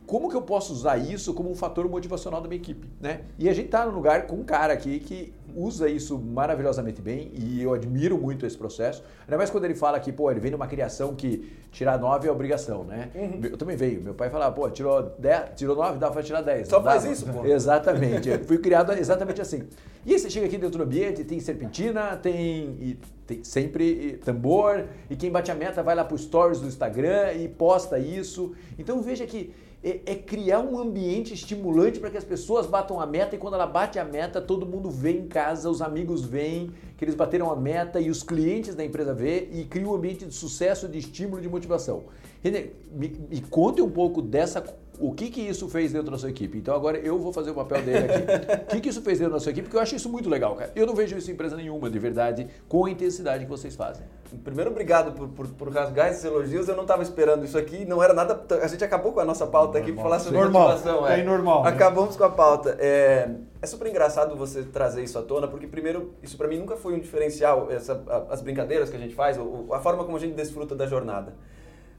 como 0.10 0.28
que 0.28 0.36
eu 0.36 0.42
posso 0.42 0.74
usar 0.74 0.98
isso 0.98 1.36
como 1.36 1.52
um 1.52 1.56
fator 1.56 1.88
motivacional 1.88 2.42
da 2.42 2.48
minha 2.48 2.60
equipe, 2.60 2.88
né? 3.00 3.22
E 3.38 3.48
a 3.48 3.54
gente 3.54 3.70
tá 3.70 3.86
num 3.86 3.92
lugar 3.92 4.26
com 4.26 4.38
um 4.38 4.44
cara 4.44 4.74
aqui 4.74 5.00
que 5.00 5.32
usa 5.56 5.88
isso 5.88 6.18
maravilhosamente 6.18 7.00
bem 7.00 7.32
e 7.36 7.62
eu 7.62 7.76
admiro 7.76 8.18
muito 8.18 8.44
esse 8.44 8.58
processo. 8.58 9.04
Ainda 9.28 9.38
mais 9.38 9.52
quando 9.52 9.66
ele 9.66 9.76
fala 9.76 10.00
que, 10.00 10.12
pô, 10.12 10.32
ele 10.32 10.40
vem 10.40 10.50
numa 10.50 10.66
criação 10.66 11.14
que 11.14 11.56
tirar 11.72 12.00
9 12.00 12.28
é 12.28 12.32
obrigação, 12.32 12.84
né? 12.84 13.12
Eu 13.44 13.56
também 13.56 13.78
veio. 13.78 14.02
Meu 14.02 14.16
pai 14.16 14.32
falava, 14.32 14.56
pô, 14.56 14.68
tirou 14.72 15.14
10, 15.20 15.52
tirou 15.56 15.76
9, 15.76 16.00
dá 16.00 16.10
pra 16.10 16.24
tirar 16.24 16.42
10. 16.42 16.68
Só 16.68 16.82
faz 16.82 17.06
isso, 17.06 17.28
pô. 17.28 17.46
Exatamente. 17.46 18.30
Eu 18.30 18.44
fui 18.46 18.58
criado 18.58 18.92
exatamente 18.94 19.40
assim. 19.40 19.68
E 20.08 20.14
aí 20.14 20.18
você 20.18 20.28
chega 20.28 20.48
aqui 20.48 20.58
dentro 20.58 20.80
do 20.80 20.84
ambiente, 20.86 21.24
tem 21.24 21.40
serpentina, 21.40 22.18
tem, 22.18 22.76
e 22.80 22.98
tem 23.28 23.44
sempre 23.44 23.84
e, 23.84 24.14
tambor, 24.14 24.86
e 25.08 25.16
quem 25.16 25.30
bate 25.30 25.52
a 25.52 25.56
meta 25.56 25.84
vai 25.84 25.94
lá 25.94 26.04
pro 26.04 26.18
stories 26.18 26.60
do 26.60 26.68
Instagram 26.68 27.34
e 27.34 27.48
posta 27.48 28.00
isso. 28.00 28.56
Então 28.78 29.04
veja 29.04 29.28
que 29.28 29.54
é, 29.84 30.00
é 30.06 30.16
criar 30.16 30.60
um 30.60 30.78
ambiente 30.78 31.34
estimulante 31.34 32.00
para 32.00 32.10
que 32.10 32.18
as 32.18 32.24
pessoas 32.24 32.66
batam 32.66 33.00
a 33.00 33.06
meta 33.06 33.36
e 33.36 33.40
quando 33.40 33.54
ela 33.54 33.66
bate 33.66 33.98
a 33.98 34.04
meta, 34.04 34.42
todo 34.42 34.66
mundo 34.66 34.90
vê 34.90 35.12
em 35.12 35.28
casa, 35.28 35.70
os 35.70 35.82
amigos 35.82 36.24
veem 36.24 36.72
que 36.98 37.06
eles 37.06 37.16
bateram 37.16 37.50
a 37.50 37.56
meta 37.56 38.00
e 38.00 38.10
os 38.10 38.22
clientes 38.22 38.76
da 38.76 38.84
empresa 38.84 39.14
vê 39.14 39.48
e 39.52 39.64
cria 39.64 39.88
um 39.88 39.94
ambiente 39.94 40.26
de 40.26 40.34
sucesso, 40.34 40.88
de 40.88 40.98
estímulo, 40.98 41.42
de 41.42 41.48
motivação. 41.48 42.04
Renê, 42.44 42.72
me, 42.92 43.08
me 43.30 43.42
conte 43.42 43.82
um 43.82 43.90
pouco 43.90 44.22
dessa 44.22 44.62
o 45.00 45.14
que, 45.14 45.30
que 45.30 45.42
isso 45.42 45.70
fez 45.70 45.94
dentro 45.94 46.12
da 46.12 46.18
sua 46.18 46.30
equipe. 46.30 46.58
Então 46.58 46.76
agora 46.76 46.98
eu 46.98 47.18
vou 47.18 47.32
fazer 47.32 47.52
o 47.52 47.54
papel 47.54 47.82
dele 47.82 48.06
aqui. 48.06 48.64
o 48.64 48.66
que, 48.68 48.82
que 48.82 48.90
isso 48.90 49.02
fez 49.02 49.18
dentro 49.18 49.34
da 49.34 49.40
sua 49.40 49.52
equipe? 49.52 49.64
Porque 49.64 49.78
eu 49.78 49.82
acho 49.82 49.96
isso 49.96 50.10
muito 50.10 50.30
legal, 50.30 50.56
cara. 50.56 50.72
Eu 50.76 50.86
não 50.86 50.94
vejo 50.94 51.18
isso 51.18 51.32
em 51.32 51.34
empresa 51.34 51.56
nenhuma, 51.56 51.90
de 51.90 51.98
verdade, 51.98 52.48
com 52.68 52.86
a 52.86 52.92
intensidade 52.92 53.46
que 53.46 53.50
vocês 53.50 53.76
fazem. 53.76 54.06
Primeiro, 54.44 54.70
obrigado 54.70 55.14
por, 55.14 55.30
por, 55.30 55.48
por 55.48 55.74
rasgar 55.74 56.10
esses 56.10 56.24
elogios. 56.24 56.68
Eu 56.68 56.76
não 56.76 56.84
estava 56.84 57.02
esperando 57.02 57.46
isso 57.46 57.58
aqui. 57.58 57.86
Não 57.86 58.04
era 58.04 58.14
nada. 58.14 58.46
A 58.62 58.68
gente 58.68 58.84
acabou 58.84 59.14
com 59.14 59.22
a 59.22 59.26
nossa 59.26 59.48
pauta 59.48 59.78
aqui 59.80 59.92
para 59.94 60.04
falar 60.04 60.20
sobre 60.20 60.40
Normal. 60.40 60.70
motivação. 60.70 61.08
É 61.08 61.24
normal, 61.24 61.64
né? 61.64 61.70
Acabamos 61.70 62.16
com 62.16 62.24
a 62.26 62.30
pauta. 62.30 62.76
É, 62.80 63.30
é 63.62 63.66
super 63.66 63.88
engraçado 63.88 64.36
você 64.36 64.64
trazer 64.64 65.04
isso 65.04 65.18
à 65.18 65.22
tona, 65.22 65.48
porque 65.48 65.66
primeiro, 65.66 66.14
isso 66.22 66.38
para 66.38 66.48
mim 66.48 66.60
nunca 66.60 66.76
foi 66.76 66.94
um 66.94 67.00
diferencial. 67.00 67.72
Essa, 67.72 68.04
as 68.30 68.42
brincadeiras 68.42 68.90
que 68.90 68.98
a 68.98 69.00
gente 69.00 69.16
faz, 69.16 69.38
a 69.38 69.80
forma 69.80 70.04
como 70.04 70.18
a 70.18 70.20
gente 70.20 70.36
desfruta 70.36 70.76
da 70.76 70.86
jornada. 70.86 71.34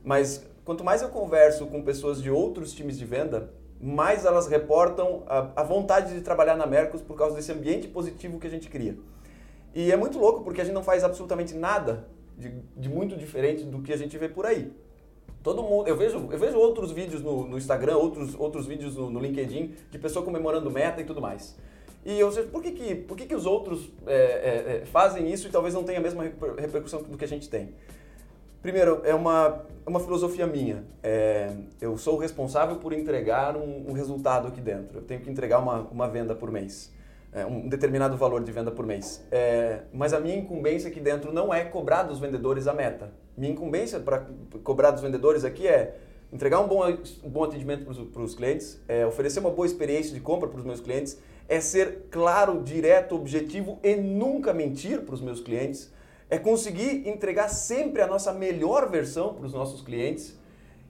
Mas 0.05 0.47
quanto 0.65 0.85
mais 0.85 1.03
eu 1.03 1.09
converso 1.09 1.67
com 1.67 1.83
pessoas 1.83 2.23
de 2.23 2.31
outros 2.31 2.73
times 2.73 2.99
de 2.99 3.05
venda, 3.05 3.51
mais 3.81 4.25
elas 4.25 4.47
reportam 4.47 5.23
a, 5.27 5.51
a 5.57 5.63
vontade 5.63 6.15
de 6.15 6.21
trabalhar 6.21 6.57
na 6.57 6.67
Mercos 6.67 7.01
por 7.01 7.17
causa 7.17 7.35
desse 7.35 7.51
ambiente 7.51 7.89
positivo 7.89 8.39
que 8.39 8.47
a 8.47 8.51
gente 8.51 8.69
cria. 8.69 8.97
E 9.75 9.91
é 9.91 9.97
muito 9.97 10.19
louco 10.19 10.43
porque 10.43 10.61
a 10.61 10.65
gente 10.65 10.75
não 10.75 10.83
faz 10.83 11.03
absolutamente 11.03 11.55
nada 11.55 12.07
de, 12.37 12.53
de 12.77 12.89
muito 12.89 13.17
diferente 13.17 13.65
do 13.65 13.81
que 13.81 13.93
a 13.93 13.97
gente 13.97 14.17
vê 14.19 14.29
por 14.29 14.45
aí. 14.45 14.73
Todo 15.43 15.63
mundo, 15.63 15.89
eu 15.89 15.97
vejo, 15.97 16.29
eu 16.31 16.39
vejo 16.39 16.59
outros 16.59 16.93
vídeos 16.93 17.23
no, 17.23 17.47
no 17.47 17.57
Instagram, 17.57 17.97
outros, 17.97 18.35
outros 18.39 18.67
vídeos 18.67 18.97
no, 18.97 19.09
no 19.09 19.19
LinkedIn 19.19 19.75
de 19.91 19.99
pessoa 19.99 20.23
comemorando 20.23 20.71
meta 20.71 21.01
e 21.01 21.05
tudo 21.05 21.21
mais. 21.21 21.57
E 22.05 22.19
eu 22.19 22.31
sei, 22.33 22.45
por 22.45 22.63
que, 22.63 22.73
que, 22.73 22.95
por 22.95 23.17
que, 23.17 23.27
que 23.27 23.35
os 23.35 23.47
outros 23.47 23.91
é, 24.07 24.15
é, 24.15 24.77
é, 24.83 24.87
fazem 24.87 25.31
isso 25.31 25.49
e 25.49 25.51
talvez 25.51 25.75
não 25.75 25.85
tenha 25.85 25.99
a 25.99 26.03
mesma 26.03 26.25
reper- 26.25 26.55
repercussão 26.57 27.03
do 27.03 27.17
que 27.17 27.25
a 27.25 27.29
gente 27.29 27.49
tem? 27.49 27.75
Primeiro, 28.61 29.01
é 29.05 29.15
uma, 29.15 29.65
uma 29.91 30.01
filosofia 30.01 30.47
minha. 30.47 30.85
É, 31.03 31.51
eu 31.81 31.99
sou 31.99 32.17
responsável 32.17 32.77
por 32.77 32.93
entregar 32.93 33.57
um, 33.57 33.91
um 33.91 33.93
resultado 33.93 34.47
aqui 34.47 34.61
dentro. 34.61 34.99
Eu 34.99 35.03
tenho 35.03 35.21
que 35.21 35.29
entregar 35.29 35.59
uma, 35.59 35.81
uma 35.81 36.09
venda 36.09 36.35
por 36.35 36.51
mês. 36.51 36.93
É, 37.33 37.45
um 37.45 37.69
determinado 37.69 38.17
valor 38.17 38.43
de 38.43 38.53
venda 38.53 38.71
por 38.71 38.87
mês. 38.87 39.25
É, 39.31 39.81
mas 39.93 40.13
a 40.13 40.21
minha 40.21 40.37
incumbência 40.37 40.89
aqui 40.89 41.01
dentro 41.01 41.33
não 41.33 41.53
é 41.53 41.65
cobrar 41.65 42.05
dos 42.05 42.21
vendedores 42.21 42.69
a 42.69 42.73
meta. 42.73 43.13
Minha 43.37 43.53
incumbência 43.53 43.99
para 43.99 44.27
cobrar 44.63 44.93
dos 44.93 45.03
vendedores 45.03 45.45
aqui 45.45 45.67
é 45.67 45.97
entregar 46.33 46.61
um 46.61 46.69
bom, 46.69 46.89
um 47.25 47.29
bom 47.29 47.45
atendimento 47.45 47.85
para 47.85 48.23
os 48.23 48.35
clientes, 48.35 48.81
é 48.87 49.05
oferecer 49.05 49.41
uma 49.41 49.51
boa 49.51 49.67
experiência 49.67 50.15
de 50.15 50.21
compra 50.21 50.49
para 50.49 50.59
os 50.59 50.65
meus 50.65 50.81
clientes, 50.81 51.19
é 51.49 51.61
ser 51.61 52.07
claro, 52.13 52.63
direto, 52.63 53.17
objetivo 53.17 53.81
e 53.83 53.97
nunca 53.97 54.55
mentir 54.55 55.01
para 55.01 55.15
os 55.15 55.21
meus 55.21 55.41
clientes, 55.41 55.93
É 56.31 56.39
conseguir 56.39 57.09
entregar 57.09 57.49
sempre 57.49 58.01
a 58.01 58.07
nossa 58.07 58.33
melhor 58.33 58.89
versão 58.89 59.35
para 59.35 59.47
os 59.47 59.53
nossos 59.53 59.83
clientes 59.83 60.39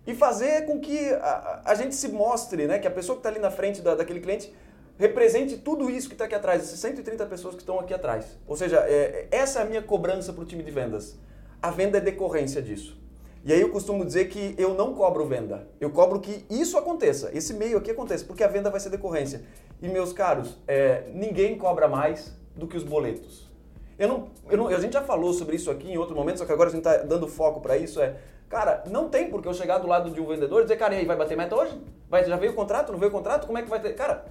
e 0.07 0.15
fazer 0.15 0.67
com 0.67 0.79
que 0.79 1.09
a, 1.15 1.63
a 1.65 1.75
gente 1.75 1.95
se 1.95 2.09
mostre, 2.09 2.67
né? 2.67 2.79
Que 2.79 2.87
a 2.87 2.91
pessoa 2.91 3.17
que 3.17 3.21
está 3.21 3.31
ali 3.31 3.39
na 3.39 3.51
frente 3.51 3.81
da, 3.81 3.95
daquele 3.95 4.21
cliente 4.21 4.53
represente 4.99 5.57
tudo 5.57 5.91
isso 5.91 6.09
que 6.09 6.15
está 6.15 6.27
aqui 6.27 6.35
atrás, 6.35 6.63
essas 6.63 6.79
130 6.79 7.25
pessoas 7.25 7.55
que 7.55 7.63
estão 7.63 7.81
aqui 7.81 7.95
atrás. 7.95 8.39
Ou 8.47 8.55
seja, 8.55 8.85
é, 8.87 9.29
essa 9.31 9.61
é 9.61 9.63
a 9.63 9.65
minha 9.65 9.81
cobrança 9.81 10.31
para 10.31 10.43
o 10.43 10.47
time 10.47 10.63
de 10.63 10.71
vendas. 10.71 11.19
A 11.63 11.71
venda 11.71 11.97
é 11.97 12.01
decorrência 12.03 12.61
disso. 12.61 13.01
E 13.43 13.51
aí 13.51 13.61
eu 13.63 13.71
costumo 13.71 14.05
dizer 14.05 14.29
que 14.29 14.55
eu 14.59 14.75
não 14.75 14.95
cobro 14.95 15.25
venda. 15.25 15.67
Eu 15.81 15.91
cobro 15.91 16.21
que 16.21 16.45
isso 16.51 16.77
aconteça, 16.77 17.31
esse 17.33 17.55
meio 17.55 17.79
aqui 17.79 17.91
aconteça, 17.91 18.25
porque 18.27 18.45
a 18.45 18.49
venda 18.49 18.69
vai 18.69 18.79
ser 18.79 18.91
decorrência. 18.91 19.43
E 19.81 19.89
meus 19.89 20.13
caros, 20.13 20.59
é, 20.69 21.05
ninguém 21.15 21.57
cobra 21.57 21.89
mais 21.89 22.37
do 22.55 22.67
que 22.67 22.77
os 22.77 22.85
boletos. 22.85 23.50
Eu 24.01 24.09
não, 24.09 24.29
eu 24.49 24.57
não, 24.57 24.69
a 24.69 24.81
gente 24.81 24.95
já 24.95 25.03
falou 25.03 25.31
sobre 25.35 25.57
isso 25.57 25.71
aqui 25.71 25.93
em 25.93 25.99
outro 25.99 26.17
momento, 26.17 26.39
só 26.39 26.47
que 26.47 26.53
agora 26.53 26.71
a 26.71 26.73
gente 26.73 26.81
está 26.81 27.05
dando 27.05 27.29
foco 27.29 27.61
para 27.61 27.77
isso. 27.77 28.01
É, 28.01 28.17
cara, 28.49 28.83
não 28.87 29.11
tem 29.11 29.29
porque 29.29 29.47
eu 29.47 29.53
chegar 29.53 29.77
do 29.77 29.87
lado 29.87 30.09
de 30.11 30.19
um 30.19 30.27
vendedor 30.27 30.61
e 30.61 30.63
dizer, 30.63 30.79
cara, 30.79 30.95
e 30.95 31.01
aí, 31.01 31.05
vai 31.05 31.17
bater 31.17 31.37
meta 31.37 31.55
hoje? 31.55 31.79
Vai, 32.09 32.25
já 32.25 32.35
veio 32.39 32.53
o 32.53 32.55
contrato? 32.55 32.93
Não 32.93 32.99
veio 32.99 33.11
o 33.11 33.15
contrato? 33.15 33.47
Como 33.47 33.59
é 33.59 33.63
que 33.63 33.69
vai 33.69 33.79
ter? 33.79 33.93
Cara, 33.95 34.25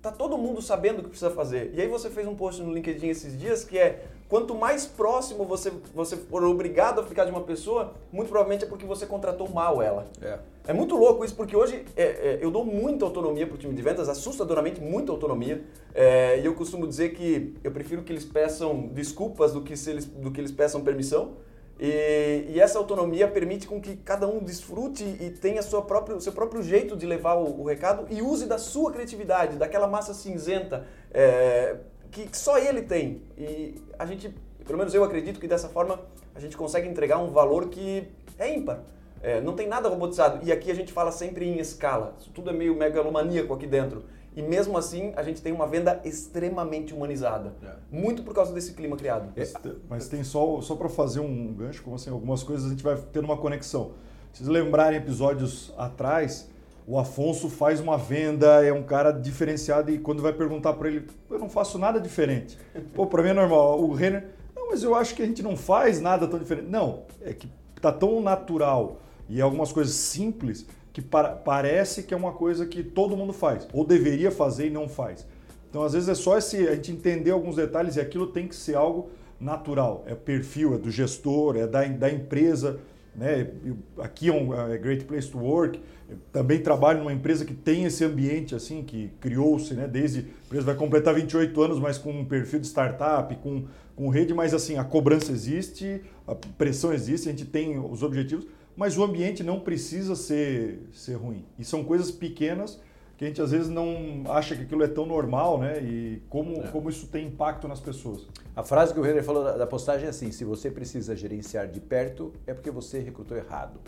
tá 0.00 0.12
todo 0.12 0.38
mundo 0.38 0.62
sabendo 0.62 1.00
o 1.00 1.02
que 1.02 1.08
precisa 1.08 1.30
fazer. 1.30 1.72
E 1.74 1.80
aí 1.80 1.88
você 1.88 2.08
fez 2.08 2.26
um 2.26 2.34
post 2.34 2.62
no 2.62 2.72
LinkedIn 2.72 3.08
esses 3.08 3.38
dias 3.38 3.64
que 3.64 3.78
é 3.78 4.04
quanto 4.28 4.54
mais 4.54 4.86
próximo 4.86 5.44
você, 5.44 5.72
você 5.94 6.16
for 6.16 6.44
obrigado 6.44 7.00
a 7.00 7.04
ficar 7.04 7.24
de 7.24 7.30
uma 7.30 7.40
pessoa, 7.40 7.94
muito 8.12 8.28
provavelmente 8.28 8.64
é 8.64 8.68
porque 8.68 8.84
você 8.84 9.06
contratou 9.06 9.48
mal 9.48 9.82
ela. 9.82 10.06
É, 10.20 10.38
é 10.68 10.72
muito 10.72 10.96
louco 10.96 11.24
isso, 11.24 11.34
porque 11.34 11.56
hoje 11.56 11.84
é, 11.96 12.02
é, 12.02 12.38
eu 12.40 12.50
dou 12.50 12.64
muita 12.64 13.04
autonomia 13.04 13.46
para 13.46 13.56
o 13.56 13.58
time 13.58 13.74
de 13.74 13.82
vendas, 13.82 14.08
assustadoramente 14.08 14.80
muita 14.80 15.10
autonomia. 15.10 15.64
É, 15.94 16.38
e 16.40 16.44
eu 16.44 16.54
costumo 16.54 16.86
dizer 16.86 17.14
que 17.14 17.54
eu 17.64 17.70
prefiro 17.70 18.02
que 18.02 18.12
eles 18.12 18.24
peçam 18.24 18.88
desculpas 18.88 19.52
do 19.52 19.62
que, 19.62 19.76
se 19.76 19.90
eles, 19.90 20.04
do 20.04 20.30
que 20.30 20.40
eles 20.40 20.52
peçam 20.52 20.82
permissão. 20.82 21.36
E, 21.78 22.46
e, 22.48 22.60
essa 22.60 22.78
autonomia 22.78 23.28
permite 23.28 23.66
com 23.66 23.80
que 23.80 23.94
cada 23.96 24.26
um 24.26 24.40
desfrute 24.40 25.04
e 25.04 25.30
tenha 25.30 25.62
sua 25.62 25.80
própria, 25.80 26.16
o 26.16 26.20
seu 26.20 26.32
próprio 26.32 26.60
jeito 26.60 26.96
de 26.96 27.06
levar 27.06 27.34
o, 27.34 27.60
o 27.60 27.64
recado 27.64 28.06
e 28.10 28.20
use 28.20 28.46
da 28.46 28.58
sua 28.58 28.90
criatividade, 28.90 29.56
daquela 29.56 29.86
massa 29.86 30.12
cinzenta 30.12 30.86
é, 31.12 31.76
que, 32.10 32.28
só 32.36 32.58
ele 32.58 32.82
tem. 32.82 33.22
E 33.36 33.76
a 33.96 34.04
gente, 34.06 34.34
pelo 34.66 34.78
menos 34.78 34.92
eu 34.92 35.04
acredito 35.04 35.38
que 35.38 35.46
dessa 35.46 35.68
forma 35.68 36.00
a 36.34 36.40
gente 36.40 36.56
consegue 36.56 36.88
entregar 36.88 37.18
um 37.18 37.30
valor 37.30 37.68
que 37.68 38.08
é 38.38 38.52
ímpar. 38.52 38.80
É, 39.22 39.40
não 39.40 39.54
tem 39.54 39.66
nada 39.66 39.88
robotizado. 39.88 40.44
E 40.44 40.52
aqui 40.52 40.70
a 40.70 40.74
gente 40.74 40.92
fala 40.92 41.12
sempre 41.12 41.44
em 41.44 41.58
escala. 41.58 42.14
Isso 42.18 42.30
tudo 42.30 42.50
é 42.50 42.52
meio 42.52 42.76
megalomaníaco 42.76 43.52
aqui 43.52 43.66
dentro. 43.66 44.04
E 44.38 44.42
mesmo 44.42 44.78
assim, 44.78 45.12
a 45.16 45.22
gente 45.24 45.42
tem 45.42 45.52
uma 45.52 45.66
venda 45.66 46.00
extremamente 46.04 46.94
humanizada. 46.94 47.56
É. 47.60 47.72
Muito 47.90 48.22
por 48.22 48.32
causa 48.32 48.52
desse 48.54 48.72
clima 48.72 48.96
criado. 48.96 49.32
É, 49.34 49.42
mas 49.90 50.06
tem 50.06 50.22
só, 50.22 50.60
só 50.60 50.76
para 50.76 50.88
fazer 50.88 51.18
um 51.18 51.52
gancho, 51.52 51.82
como 51.82 51.96
assim, 51.96 52.08
algumas 52.08 52.44
coisas 52.44 52.66
a 52.66 52.68
gente 52.68 52.84
vai 52.84 52.96
tendo 53.12 53.24
uma 53.24 53.36
conexão. 53.36 53.94
Se 54.32 54.44
vocês 54.44 54.48
lembrarem 54.48 54.96
episódios 54.96 55.74
atrás, 55.76 56.48
o 56.86 56.96
Afonso 57.00 57.48
faz 57.48 57.80
uma 57.80 57.98
venda, 57.98 58.64
é 58.64 58.72
um 58.72 58.84
cara 58.84 59.10
diferenciado 59.10 59.90
e 59.90 59.98
quando 59.98 60.22
vai 60.22 60.32
perguntar 60.32 60.74
para 60.74 60.86
ele, 60.86 61.08
eu 61.28 61.38
não 61.40 61.48
faço 61.48 61.76
nada 61.76 62.00
diferente. 62.00 62.56
Pô, 62.94 63.08
para 63.08 63.24
mim 63.24 63.30
é 63.30 63.34
normal. 63.34 63.82
O 63.82 63.92
Renner, 63.92 64.28
não, 64.54 64.68
mas 64.68 64.84
eu 64.84 64.94
acho 64.94 65.16
que 65.16 65.22
a 65.22 65.26
gente 65.26 65.42
não 65.42 65.56
faz 65.56 66.00
nada 66.00 66.28
tão 66.28 66.38
diferente. 66.38 66.68
Não, 66.68 67.02
é 67.22 67.32
que 67.32 67.50
tá 67.80 67.90
tão 67.90 68.20
natural 68.20 69.00
e 69.28 69.40
algumas 69.40 69.72
coisas 69.72 69.94
simples 69.94 70.64
que 70.92 71.02
parece 71.02 72.02
que 72.02 72.14
é 72.14 72.16
uma 72.16 72.32
coisa 72.32 72.66
que 72.66 72.82
todo 72.82 73.16
mundo 73.16 73.32
faz, 73.32 73.68
ou 73.72 73.84
deveria 73.84 74.30
fazer 74.30 74.66
e 74.66 74.70
não 74.70 74.88
faz. 74.88 75.26
Então, 75.68 75.82
às 75.82 75.92
vezes, 75.92 76.08
é 76.08 76.14
só 76.14 76.38
esse, 76.38 76.66
a 76.66 76.74
gente 76.74 76.92
entender 76.92 77.30
alguns 77.30 77.56
detalhes 77.56 77.96
e 77.96 78.00
aquilo 78.00 78.28
tem 78.28 78.48
que 78.48 78.56
ser 78.56 78.74
algo 78.74 79.10
natural. 79.40 80.04
É 80.06 80.14
perfil, 80.14 80.74
é 80.74 80.78
do 80.78 80.90
gestor, 80.90 81.56
é 81.56 81.66
da, 81.66 81.84
da 81.84 82.10
empresa. 82.10 82.80
Né? 83.14 83.50
Aqui 83.98 84.28
é 84.28 84.32
um 84.32 84.54
é 84.54 84.78
Great 84.78 85.04
Place 85.04 85.28
to 85.30 85.38
Work. 85.38 85.80
Eu 86.08 86.16
também 86.32 86.60
trabalho 86.60 87.00
numa 87.00 87.12
empresa 87.12 87.44
que 87.44 87.52
tem 87.52 87.84
esse 87.84 88.02
ambiente 88.02 88.54
assim, 88.54 88.82
que 88.82 89.10
criou-se, 89.20 89.74
né? 89.74 89.86
desde 89.86 90.20
a 90.20 90.46
empresa 90.46 90.64
vai 90.64 90.74
completar 90.74 91.14
28 91.14 91.62
anos, 91.62 91.78
mas 91.78 91.98
com 91.98 92.12
um 92.12 92.24
perfil 92.24 92.60
de 92.60 92.66
startup, 92.66 93.34
com, 93.36 93.64
com 93.94 94.08
rede, 94.08 94.32
mas 94.32 94.54
assim, 94.54 94.78
a 94.78 94.84
cobrança 94.84 95.32
existe, 95.32 96.00
a 96.26 96.34
pressão 96.34 96.94
existe, 96.94 97.28
a 97.28 97.32
gente 97.32 97.44
tem 97.44 97.78
os 97.78 98.02
objetivos, 98.02 98.46
mas 98.78 98.96
o 98.96 99.02
ambiente 99.02 99.42
não 99.42 99.58
precisa 99.58 100.14
ser, 100.14 100.88
ser 100.92 101.14
ruim. 101.14 101.44
E 101.58 101.64
são 101.64 101.82
coisas 101.82 102.12
pequenas 102.12 102.80
que 103.16 103.24
a 103.24 103.26
gente 103.26 103.42
às 103.42 103.50
vezes 103.50 103.68
não 103.68 104.22
acha 104.28 104.54
que 104.54 104.62
aquilo 104.62 104.84
é 104.84 104.86
tão 104.86 105.04
normal, 105.04 105.58
né? 105.58 105.82
E 105.82 106.22
como, 106.28 106.62
é. 106.62 106.68
como 106.68 106.88
isso 106.88 107.08
tem 107.08 107.26
impacto 107.26 107.66
nas 107.66 107.80
pessoas. 107.80 108.28
A 108.54 108.62
frase 108.62 108.94
que 108.94 109.00
o 109.00 109.02
Renner 109.02 109.24
falou 109.24 109.42
da 109.42 109.66
postagem 109.66 110.06
é 110.06 110.10
assim: 110.10 110.30
se 110.30 110.44
você 110.44 110.70
precisa 110.70 111.16
gerenciar 111.16 111.66
de 111.66 111.80
perto, 111.80 112.32
é 112.46 112.54
porque 112.54 112.70
você 112.70 113.00
recrutou 113.00 113.36
errado. 113.36 113.80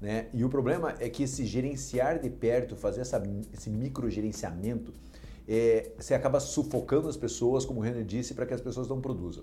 Né? 0.00 0.26
E 0.32 0.44
o 0.44 0.48
problema 0.48 0.94
é 1.00 1.08
que 1.08 1.24
esse 1.24 1.44
gerenciar 1.44 2.20
de 2.20 2.30
perto, 2.30 2.76
fazer 2.76 3.00
essa, 3.00 3.20
esse 3.52 3.68
microgerenciamento, 3.68 4.94
é, 5.48 5.90
você 5.98 6.14
acaba 6.14 6.38
sufocando 6.38 7.08
as 7.08 7.16
pessoas, 7.16 7.64
como 7.64 7.80
o 7.80 7.82
Renner 7.82 8.04
disse, 8.04 8.32
para 8.32 8.46
que 8.46 8.54
as 8.54 8.60
pessoas 8.60 8.86
não 8.86 9.00
produzam. 9.00 9.42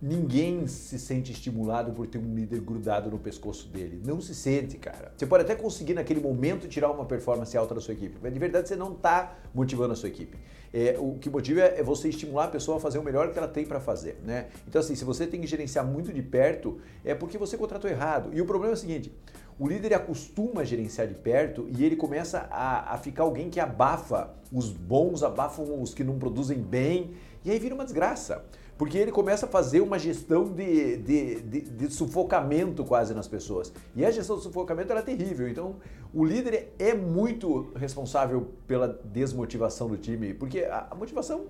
Ninguém 0.00 0.66
se 0.66 0.98
sente 0.98 1.32
estimulado 1.32 1.90
por 1.92 2.06
ter 2.06 2.18
um 2.18 2.34
líder 2.34 2.60
grudado 2.60 3.10
no 3.10 3.18
pescoço 3.18 3.66
dele. 3.68 4.02
Não 4.04 4.20
se 4.20 4.34
sente, 4.34 4.76
cara. 4.76 5.10
Você 5.16 5.24
pode 5.24 5.44
até 5.44 5.54
conseguir 5.54 5.94
naquele 5.94 6.20
momento 6.20 6.68
tirar 6.68 6.90
uma 6.90 7.06
performance 7.06 7.56
alta 7.56 7.74
da 7.74 7.80
sua 7.80 7.94
equipe, 7.94 8.18
mas 8.22 8.30
de 8.30 8.38
verdade 8.38 8.68
você 8.68 8.76
não 8.76 8.92
está 8.92 9.38
motivando 9.54 9.94
a 9.94 9.96
sua 9.96 10.10
equipe. 10.10 10.36
É, 10.70 10.98
o 10.98 11.14
que 11.14 11.30
motiva 11.30 11.62
é 11.62 11.82
você 11.82 12.10
estimular 12.10 12.44
a 12.44 12.48
pessoa 12.48 12.76
a 12.76 12.80
fazer 12.80 12.98
o 12.98 13.02
melhor 13.02 13.32
que 13.32 13.38
ela 13.38 13.48
tem 13.48 13.64
para 13.64 13.80
fazer, 13.80 14.18
né? 14.22 14.48
Então 14.68 14.80
assim, 14.80 14.94
se 14.94 15.02
você 15.02 15.26
tem 15.26 15.40
que 15.40 15.46
gerenciar 15.46 15.86
muito 15.86 16.12
de 16.12 16.22
perto, 16.22 16.78
é 17.02 17.14
porque 17.14 17.38
você 17.38 17.56
contratou 17.56 17.90
errado. 17.90 18.28
E 18.34 18.40
o 18.42 18.44
problema 18.44 18.74
é 18.74 18.76
o 18.76 18.78
seguinte: 18.78 19.10
o 19.58 19.66
líder 19.66 19.94
acostuma 19.94 20.60
a 20.60 20.64
gerenciar 20.64 21.08
de 21.08 21.14
perto 21.14 21.66
e 21.74 21.82
ele 21.82 21.96
começa 21.96 22.46
a, 22.50 22.92
a 22.92 22.98
ficar 22.98 23.22
alguém 23.22 23.48
que 23.48 23.58
abafa 23.58 24.34
os 24.52 24.68
bons, 24.70 25.22
abafam 25.22 25.80
os 25.80 25.94
que 25.94 26.04
não 26.04 26.18
produzem 26.18 26.58
bem, 26.58 27.12
e 27.42 27.50
aí 27.50 27.58
vira 27.58 27.74
uma 27.74 27.84
desgraça. 27.84 28.44
Porque 28.78 28.98
ele 28.98 29.10
começa 29.10 29.46
a 29.46 29.48
fazer 29.48 29.80
uma 29.80 29.98
gestão 29.98 30.44
de, 30.44 30.98
de, 30.98 31.40
de, 31.40 31.60
de, 31.62 31.94
sufocamento 31.94 32.84
quase 32.84 33.14
nas 33.14 33.26
pessoas. 33.26 33.72
E 33.94 34.04
a 34.04 34.10
gestão 34.10 34.36
do 34.36 34.42
sufocamento 34.42 34.92
é 34.92 35.02
terrível. 35.02 35.48
Então, 35.48 35.76
o 36.12 36.24
líder 36.24 36.74
é 36.78 36.92
muito 36.92 37.72
responsável 37.74 38.48
pela 38.66 39.00
desmotivação 39.04 39.88
do 39.88 39.96
time, 39.96 40.34
porque 40.34 40.60
a, 40.60 40.88
a 40.90 40.94
motivação 40.94 41.46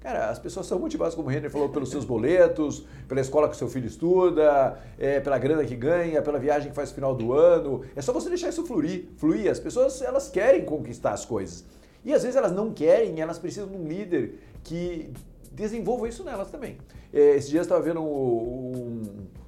Cara, 0.00 0.30
as 0.30 0.38
pessoas 0.38 0.66
são 0.66 0.78
motivadas, 0.78 1.14
como 1.14 1.26
o 1.26 1.30
Renner 1.30 1.50
falou, 1.50 1.68
pelos 1.68 1.90
seus 1.90 2.04
boletos, 2.04 2.86
pela 3.08 3.20
escola 3.20 3.48
que 3.48 3.56
seu 3.56 3.68
filho 3.68 3.86
estuda, 3.86 4.78
é, 4.96 5.18
pela 5.18 5.36
grana 5.38 5.64
que 5.64 5.74
ganha, 5.74 6.22
pela 6.22 6.38
viagem 6.38 6.70
que 6.70 6.74
faz 6.74 6.90
no 6.90 6.94
final 6.94 7.14
do 7.14 7.32
ano. 7.32 7.82
É 7.96 8.00
só 8.00 8.12
você 8.12 8.28
deixar 8.28 8.48
isso 8.48 8.64
fluir. 8.64 9.06
fluir. 9.16 9.50
As 9.50 9.58
pessoas 9.58 10.00
elas 10.00 10.28
querem 10.28 10.64
conquistar 10.64 11.12
as 11.12 11.24
coisas. 11.24 11.64
E 12.04 12.14
às 12.14 12.22
vezes 12.22 12.36
elas 12.36 12.52
não 12.52 12.72
querem, 12.72 13.20
elas 13.20 13.40
precisam 13.40 13.68
de 13.68 13.76
um 13.76 13.88
líder 13.88 14.38
que 14.62 15.12
desenvolva 15.58 16.08
isso 16.08 16.24
nelas 16.24 16.50
também. 16.50 16.78
É, 17.12 17.36
esses 17.36 17.50
dias 17.50 17.60
eu 17.60 17.62
estava 17.62 17.82
vendo 17.82 18.00
um, 18.00 19.02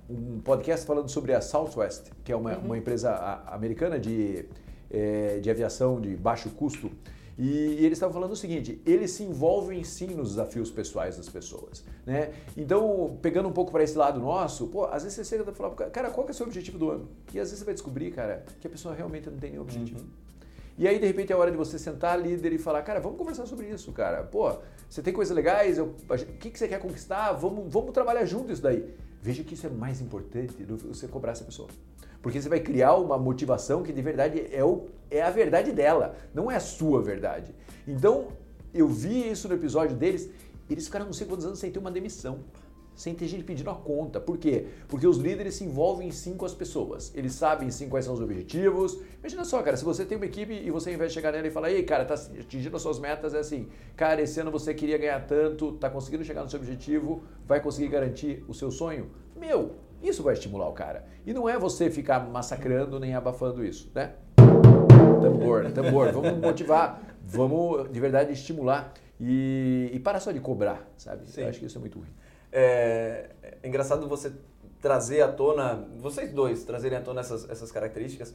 um, 0.08 0.40
podcast 0.40 0.84
falando 0.84 1.08
sobre 1.08 1.32
a 1.32 1.40
Southwest, 1.40 2.10
que 2.24 2.32
é 2.32 2.36
uma, 2.36 2.56
uhum. 2.56 2.64
uma 2.66 2.78
empresa 2.78 3.14
americana 3.46 3.98
de, 3.98 4.44
é, 4.90 5.38
de 5.38 5.50
aviação 5.50 6.00
de 6.00 6.16
baixo 6.16 6.50
custo. 6.50 6.90
E, 7.38 7.78
e 7.78 7.86
eles 7.86 7.92
estavam 7.92 8.12
falando 8.12 8.32
o 8.32 8.36
seguinte: 8.36 8.82
eles 8.84 9.12
se 9.12 9.22
envolvem 9.22 9.82
sim 9.82 10.08
nos 10.08 10.30
desafios 10.30 10.70
pessoais 10.70 11.16
das 11.16 11.28
pessoas. 11.28 11.82
Né? 12.04 12.32
Então, 12.56 13.18
pegando 13.22 13.48
um 13.48 13.52
pouco 13.52 13.72
para 13.72 13.82
esse 13.82 13.96
lado 13.96 14.20
nosso, 14.20 14.66
pô, 14.66 14.84
às 14.84 15.04
vezes 15.04 15.14
você 15.14 15.24
chega 15.24 15.50
e 15.50 15.54
fala, 15.54 15.74
cara, 15.74 16.10
qual 16.10 16.26
que 16.26 16.32
é 16.32 16.34
o 16.34 16.36
seu 16.36 16.44
objetivo 16.44 16.78
do 16.78 16.90
ano? 16.90 17.08
E 17.32 17.40
às 17.40 17.48
vezes 17.48 17.58
você 17.60 17.64
vai 17.64 17.72
descobrir, 17.72 18.10
cara, 18.10 18.44
que 18.60 18.66
a 18.66 18.70
pessoa 18.70 18.94
realmente 18.94 19.30
não 19.30 19.38
tem 19.38 19.50
nenhum 19.52 19.62
objetivo. 19.62 20.00
Uhum. 20.00 20.29
E 20.78 20.88
aí, 20.88 20.98
de 20.98 21.06
repente, 21.06 21.32
é 21.32 21.36
hora 21.36 21.50
de 21.50 21.56
você 21.56 21.78
sentar 21.78 22.20
líder 22.20 22.52
e 22.52 22.58
falar, 22.58 22.82
cara, 22.82 23.00
vamos 23.00 23.18
conversar 23.18 23.46
sobre 23.46 23.66
isso, 23.68 23.92
cara. 23.92 24.22
Pô, 24.22 24.56
você 24.88 25.02
tem 25.02 25.12
coisas 25.12 25.34
legais, 25.34 25.78
eu, 25.78 25.94
o 26.08 26.16
que, 26.38 26.50
que 26.50 26.58
você 26.58 26.66
quer 26.66 26.80
conquistar? 26.80 27.32
Vamos, 27.32 27.72
vamos 27.72 27.92
trabalhar 27.92 28.24
junto 28.24 28.52
isso 28.52 28.62
daí. 28.62 28.94
Veja 29.22 29.44
que 29.44 29.54
isso 29.54 29.66
é 29.66 29.70
mais 29.70 30.00
importante 30.00 30.62
do 30.64 30.76
que 30.76 30.86
você 30.86 31.06
cobrar 31.06 31.32
essa 31.32 31.44
pessoa. 31.44 31.68
Porque 32.22 32.40
você 32.40 32.48
vai 32.48 32.60
criar 32.60 32.94
uma 32.96 33.18
motivação 33.18 33.82
que 33.82 33.92
de 33.92 34.02
verdade 34.02 34.46
é, 34.52 34.64
o, 34.64 34.86
é 35.10 35.22
a 35.22 35.30
verdade 35.30 35.72
dela, 35.72 36.16
não 36.34 36.50
é 36.50 36.56
a 36.56 36.60
sua 36.60 37.02
verdade. 37.02 37.54
Então, 37.86 38.28
eu 38.72 38.88
vi 38.88 39.30
isso 39.30 39.48
no 39.48 39.54
episódio 39.54 39.96
deles, 39.96 40.30
eles 40.68 40.86
ficaram 40.86 41.06
não 41.06 41.12
sei 41.12 41.26
quantos 41.26 41.44
anos 41.44 41.58
sem 41.58 41.70
ter 41.70 41.78
uma 41.78 41.90
demissão 41.90 42.40
sem 43.00 43.14
ter 43.14 43.26
gente 43.28 43.44
pedindo 43.44 43.70
a 43.70 43.74
conta. 43.74 44.20
Por 44.20 44.36
quê? 44.36 44.66
Porque 44.86 45.06
os 45.06 45.16
líderes 45.16 45.54
se 45.54 45.64
envolvem 45.64 46.10
sim 46.10 46.36
com 46.36 46.44
as 46.44 46.52
pessoas. 46.52 47.10
Eles 47.14 47.32
sabem 47.32 47.70
sim 47.70 47.88
quais 47.88 48.04
são 48.04 48.12
os 48.12 48.20
objetivos. 48.20 49.00
Imagina 49.20 49.42
só, 49.42 49.62
cara, 49.62 49.74
se 49.74 49.84
você 49.84 50.04
tem 50.04 50.18
uma 50.18 50.26
equipe 50.26 50.52
e 50.52 50.70
você, 50.70 50.90
ao 50.90 50.96
invés 50.96 51.10
de 51.10 51.14
chegar 51.14 51.32
nela 51.32 51.46
e 51.46 51.50
falar, 51.50 51.70
ei, 51.70 51.82
cara, 51.82 52.04
tá 52.04 52.12
atingindo 52.12 52.76
as 52.76 52.82
suas 52.82 52.98
metas, 52.98 53.32
é 53.32 53.38
assim, 53.38 53.68
cara, 53.96 54.20
esse 54.20 54.38
ano 54.38 54.50
você 54.50 54.74
queria 54.74 54.98
ganhar 54.98 55.26
tanto, 55.26 55.72
tá 55.72 55.88
conseguindo 55.88 56.22
chegar 56.24 56.42
no 56.42 56.50
seu 56.50 56.60
objetivo, 56.60 57.22
vai 57.46 57.58
conseguir 57.58 57.88
garantir 57.88 58.44
o 58.46 58.52
seu 58.52 58.70
sonho? 58.70 59.10
Meu, 59.34 59.76
isso 60.02 60.22
vai 60.22 60.34
estimular 60.34 60.68
o 60.68 60.72
cara. 60.72 61.06
E 61.24 61.32
não 61.32 61.48
é 61.48 61.58
você 61.58 61.88
ficar 61.88 62.20
massacrando 62.28 63.00
nem 63.00 63.14
abafando 63.14 63.64
isso, 63.64 63.90
né? 63.94 64.12
Tambor, 65.22 65.72
tambor, 65.72 66.12
vamos 66.12 66.38
motivar, 66.38 67.00
vamos 67.24 67.90
de 67.90 67.98
verdade 67.98 68.32
estimular 68.32 68.92
e, 69.18 69.90
e 69.92 69.98
parar 70.00 70.20
só 70.20 70.32
de 70.32 70.40
cobrar, 70.40 70.86
sabe? 70.98 71.30
Sim. 71.30 71.42
Eu 71.42 71.48
acho 71.48 71.58
que 71.58 71.66
isso 71.66 71.78
é 71.78 71.80
muito 71.80 71.98
ruim. 71.98 72.08
É, 72.52 73.30
é 73.62 73.68
engraçado 73.68 74.08
você 74.08 74.32
trazer 74.80 75.22
à 75.22 75.28
tona, 75.28 75.88
vocês 75.98 76.32
dois 76.32 76.64
trazerem 76.64 76.98
à 76.98 77.00
tona 77.00 77.20
essas, 77.20 77.48
essas 77.48 77.70
características, 77.70 78.34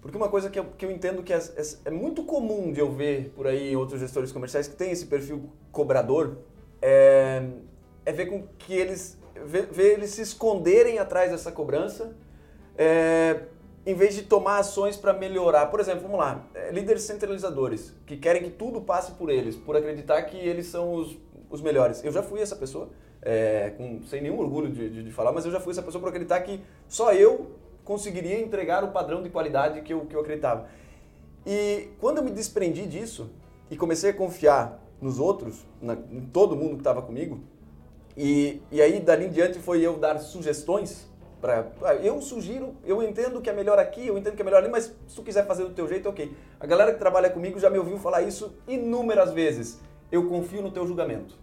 porque 0.00 0.16
uma 0.16 0.28
coisa 0.28 0.48
que 0.48 0.58
eu, 0.58 0.64
que 0.64 0.84
eu 0.84 0.90
entendo 0.90 1.22
que 1.22 1.32
é, 1.32 1.36
é, 1.36 1.62
é, 1.84 1.90
muito 1.90 2.24
comum 2.24 2.72
de 2.72 2.80
eu 2.80 2.90
ver 2.90 3.32
por 3.36 3.46
aí 3.46 3.72
em 3.72 3.76
outros 3.76 4.00
gestores 4.00 4.32
comerciais 4.32 4.66
que 4.66 4.74
tem 4.74 4.90
esse 4.90 5.06
perfil 5.06 5.50
cobrador, 5.70 6.38
é, 6.80 7.42
é 8.06 8.12
ver 8.12 8.26
com 8.26 8.46
que 8.58 8.72
eles, 8.72 9.18
ver, 9.44 9.66
ver 9.66 9.92
eles 9.92 10.10
se 10.10 10.22
esconderem 10.22 10.98
atrás 10.98 11.30
dessa 11.30 11.52
cobrança, 11.52 12.16
é, 12.78 13.42
em 13.84 13.94
vez 13.94 14.14
de 14.14 14.22
tomar 14.22 14.58
ações 14.58 14.96
para 14.96 15.12
melhorar. 15.12 15.66
Por 15.66 15.80
exemplo, 15.80 16.02
vamos 16.02 16.18
lá, 16.18 16.46
é, 16.54 16.70
líderes 16.70 17.02
centralizadores, 17.02 17.94
que 18.06 18.16
querem 18.16 18.42
que 18.42 18.50
tudo 18.50 18.80
passe 18.80 19.12
por 19.12 19.28
eles, 19.28 19.54
por 19.54 19.76
acreditar 19.76 20.22
que 20.22 20.36
eles 20.38 20.66
são 20.66 20.94
os, 20.94 21.18
os 21.50 21.60
melhores. 21.60 22.02
Eu 22.02 22.10
já 22.10 22.22
fui 22.22 22.40
essa 22.40 22.56
pessoa, 22.56 22.88
é, 23.22 23.72
com, 23.76 24.02
sem 24.04 24.22
nenhum 24.22 24.38
orgulho 24.38 24.70
de, 24.70 24.88
de, 24.88 25.02
de, 25.02 25.12
falar, 25.12 25.32
mas 25.32 25.44
eu 25.44 25.52
já 25.52 25.60
fui 25.60 25.72
essa 25.72 25.82
pessoa 25.82 26.00
por 26.00 26.08
acreditar 26.08 26.40
que 26.40 26.60
só 26.88 27.12
eu 27.12 27.50
conseguiria 27.84 28.40
entregar 28.40 28.84
o 28.84 28.88
padrão 28.88 29.22
de 29.22 29.28
qualidade 29.28 29.82
que 29.82 29.92
eu, 29.92 30.06
que 30.06 30.14
eu 30.14 30.20
acreditava. 30.20 30.68
E 31.46 31.88
quando 32.00 32.18
eu 32.18 32.24
me 32.24 32.30
desprendi 32.30 32.86
disso 32.86 33.30
e 33.70 33.76
comecei 33.76 34.10
a 34.10 34.14
confiar 34.14 34.80
nos 35.00 35.18
outros, 35.18 35.66
na, 35.80 35.94
em 35.94 36.20
todo 36.32 36.56
mundo 36.56 36.74
que 36.74 36.80
estava 36.80 37.02
comigo, 37.02 37.40
e, 38.16 38.60
e 38.70 38.82
aí 38.82 39.00
dali 39.00 39.26
em 39.26 39.30
diante 39.30 39.58
foi 39.58 39.80
eu 39.80 39.96
dar 39.96 40.18
sugestões 40.18 41.08
para 41.40 41.66
ah, 41.82 41.94
eu 41.94 42.20
sugiro, 42.20 42.74
eu 42.84 43.02
entendo 43.02 43.40
que 43.40 43.48
é 43.48 43.52
melhor 43.52 43.78
aqui, 43.78 44.06
eu 44.06 44.18
entendo 44.18 44.36
que 44.36 44.42
é 44.42 44.44
melhor 44.44 44.58
ali, 44.62 44.70
mas 44.70 44.94
se 45.06 45.16
tu 45.16 45.22
quiser 45.22 45.46
fazer 45.46 45.64
do 45.64 45.70
teu 45.70 45.88
jeito, 45.88 46.08
ok. 46.08 46.36
A 46.58 46.66
galera 46.66 46.92
que 46.92 46.98
trabalha 46.98 47.30
comigo 47.30 47.58
já 47.58 47.70
me 47.70 47.78
ouviu 47.78 47.98
falar 47.98 48.22
isso 48.22 48.54
inúmeras 48.68 49.32
vezes. 49.32 49.80
Eu 50.12 50.28
confio 50.28 50.60
no 50.60 50.70
teu 50.70 50.86
julgamento. 50.86 51.38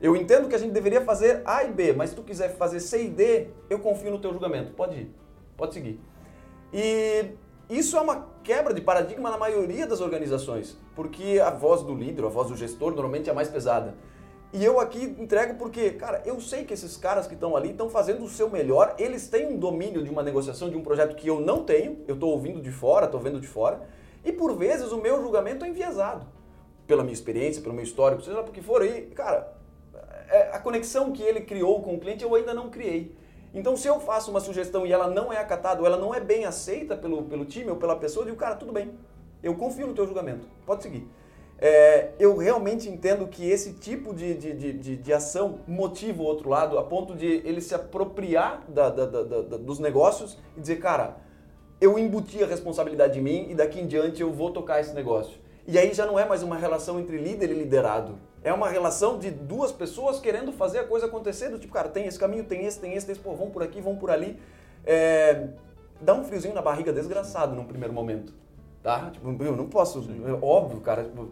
Eu 0.00 0.14
entendo 0.14 0.48
que 0.48 0.54
a 0.54 0.58
gente 0.58 0.72
deveria 0.72 1.00
fazer 1.00 1.40
A 1.44 1.64
e 1.64 1.72
B, 1.72 1.92
mas 1.92 2.10
se 2.10 2.16
tu 2.16 2.22
quiser 2.22 2.56
fazer 2.56 2.80
C 2.80 3.04
e 3.04 3.08
D, 3.08 3.48
eu 3.70 3.78
confio 3.78 4.10
no 4.10 4.18
teu 4.18 4.32
julgamento. 4.32 4.72
Pode 4.74 4.96
ir. 4.96 5.14
Pode 5.56 5.72
seguir. 5.72 5.98
E 6.72 7.30
isso 7.68 7.96
é 7.96 8.00
uma 8.00 8.28
quebra 8.44 8.74
de 8.74 8.80
paradigma 8.80 9.30
na 9.30 9.38
maioria 9.38 9.86
das 9.86 10.00
organizações, 10.00 10.78
porque 10.94 11.40
a 11.42 11.50
voz 11.50 11.82
do 11.82 11.94
líder, 11.94 12.24
a 12.24 12.28
voz 12.28 12.48
do 12.48 12.56
gestor, 12.56 12.90
normalmente 12.92 13.30
é 13.30 13.32
mais 13.32 13.48
pesada. 13.48 13.94
E 14.52 14.64
eu 14.64 14.78
aqui 14.78 15.02
entrego 15.18 15.54
porque, 15.54 15.90
cara, 15.90 16.22
eu 16.24 16.40
sei 16.40 16.64
que 16.64 16.72
esses 16.72 16.96
caras 16.96 17.26
que 17.26 17.34
estão 17.34 17.56
ali 17.56 17.70
estão 17.70 17.90
fazendo 17.90 18.22
o 18.22 18.28
seu 18.28 18.48
melhor, 18.48 18.94
eles 18.98 19.28
têm 19.28 19.46
um 19.46 19.58
domínio 19.58 20.04
de 20.04 20.10
uma 20.10 20.22
negociação, 20.22 20.70
de 20.70 20.76
um 20.76 20.82
projeto 20.82 21.16
que 21.16 21.26
eu 21.26 21.40
não 21.40 21.64
tenho, 21.64 21.98
eu 22.06 22.14
estou 22.14 22.30
ouvindo 22.30 22.60
de 22.60 22.70
fora, 22.70 23.06
estou 23.06 23.20
vendo 23.20 23.40
de 23.40 23.48
fora, 23.48 23.82
e 24.24 24.30
por 24.30 24.56
vezes 24.56 24.92
o 24.92 24.98
meu 24.98 25.20
julgamento 25.20 25.64
é 25.64 25.68
enviesado. 25.68 26.26
Pela 26.86 27.02
minha 27.02 27.14
experiência, 27.14 27.60
pelo 27.60 27.74
meu 27.74 27.82
histórico, 27.82 28.22
seja 28.22 28.36
lá 28.36 28.42
por 28.44 28.52
que 28.52 28.62
for 28.62 28.80
aí, 28.80 29.06
cara, 29.06 29.55
a 30.52 30.58
conexão 30.58 31.12
que 31.12 31.22
ele 31.22 31.40
criou 31.40 31.82
com 31.82 31.94
o 31.94 32.00
cliente 32.00 32.24
eu 32.24 32.34
ainda 32.34 32.52
não 32.52 32.70
criei. 32.70 33.14
Então, 33.54 33.76
se 33.76 33.88
eu 33.88 33.98
faço 34.00 34.30
uma 34.30 34.40
sugestão 34.40 34.86
e 34.86 34.92
ela 34.92 35.08
não 35.08 35.32
é 35.32 35.38
acatada, 35.38 35.80
ou 35.80 35.86
ela 35.86 35.96
não 35.96 36.14
é 36.14 36.20
bem 36.20 36.44
aceita 36.44 36.96
pelo, 36.96 37.22
pelo 37.22 37.44
time 37.44 37.70
ou 37.70 37.76
pela 37.76 37.96
pessoa, 37.96 38.22
eu 38.22 38.26
digo, 38.26 38.36
cara, 38.36 38.54
tudo 38.54 38.72
bem, 38.72 38.92
eu 39.42 39.54
confio 39.54 39.86
no 39.86 39.94
teu 39.94 40.06
julgamento, 40.06 40.46
pode 40.66 40.82
seguir. 40.82 41.08
É, 41.58 42.10
eu 42.18 42.36
realmente 42.36 42.86
entendo 42.86 43.26
que 43.26 43.48
esse 43.48 43.72
tipo 43.72 44.12
de, 44.12 44.34
de, 44.34 44.52
de, 44.74 44.96
de, 44.98 45.12
ação 45.12 45.60
motiva 45.66 46.22
o 46.22 46.26
outro 46.26 46.50
lado 46.50 46.78
a 46.78 46.84
ponto 46.84 47.14
de 47.14 47.26
ele 47.26 47.62
se 47.62 47.74
apropriar 47.74 48.62
da, 48.68 48.90
da, 48.90 49.06
da, 49.06 49.56
dos 49.56 49.78
negócios 49.78 50.36
e 50.54 50.60
dizer, 50.60 50.76
cara, 50.76 51.16
eu 51.80 51.98
embuti 51.98 52.42
a 52.42 52.46
responsabilidade 52.46 53.18
em 53.18 53.22
mim 53.22 53.46
e 53.48 53.54
daqui 53.54 53.80
em 53.80 53.86
diante 53.86 54.20
eu 54.20 54.30
vou 54.30 54.50
tocar 54.50 54.80
esse 54.80 54.92
negócio. 54.92 55.38
E 55.66 55.78
aí 55.78 55.94
já 55.94 56.04
não 56.04 56.18
é 56.18 56.26
mais 56.26 56.42
uma 56.42 56.56
relação 56.56 57.00
entre 57.00 57.16
líder 57.16 57.50
e 57.50 57.54
liderado. 57.54 58.18
É 58.46 58.52
uma 58.52 58.68
relação 58.68 59.18
de 59.18 59.28
duas 59.28 59.72
pessoas 59.72 60.20
querendo 60.20 60.52
fazer 60.52 60.78
a 60.78 60.84
coisa 60.84 61.06
acontecer, 61.06 61.48
do 61.48 61.58
tipo, 61.58 61.72
cara, 61.72 61.88
tem 61.88 62.06
esse 62.06 62.16
caminho, 62.16 62.44
tem 62.44 62.64
esse, 62.64 62.78
tem 62.78 62.94
esse, 62.94 63.04
tem 63.04 63.12
esse, 63.12 63.20
pô, 63.20 63.34
vão 63.34 63.50
por 63.50 63.60
aqui, 63.60 63.80
vão 63.80 63.96
por 63.96 64.08
ali. 64.08 64.40
É, 64.84 65.48
dá 66.00 66.14
um 66.14 66.22
friozinho 66.22 66.54
na 66.54 66.62
barriga 66.62 66.92
desgraçado 66.92 67.56
num 67.56 67.64
primeiro 67.64 67.92
momento. 67.92 68.32
Tá? 68.84 69.10
Tipo, 69.10 69.42
eu 69.42 69.56
não 69.56 69.66
posso, 69.66 69.98
é 69.98 70.32
óbvio, 70.40 70.80
cara, 70.80 71.02
tipo, 71.02 71.28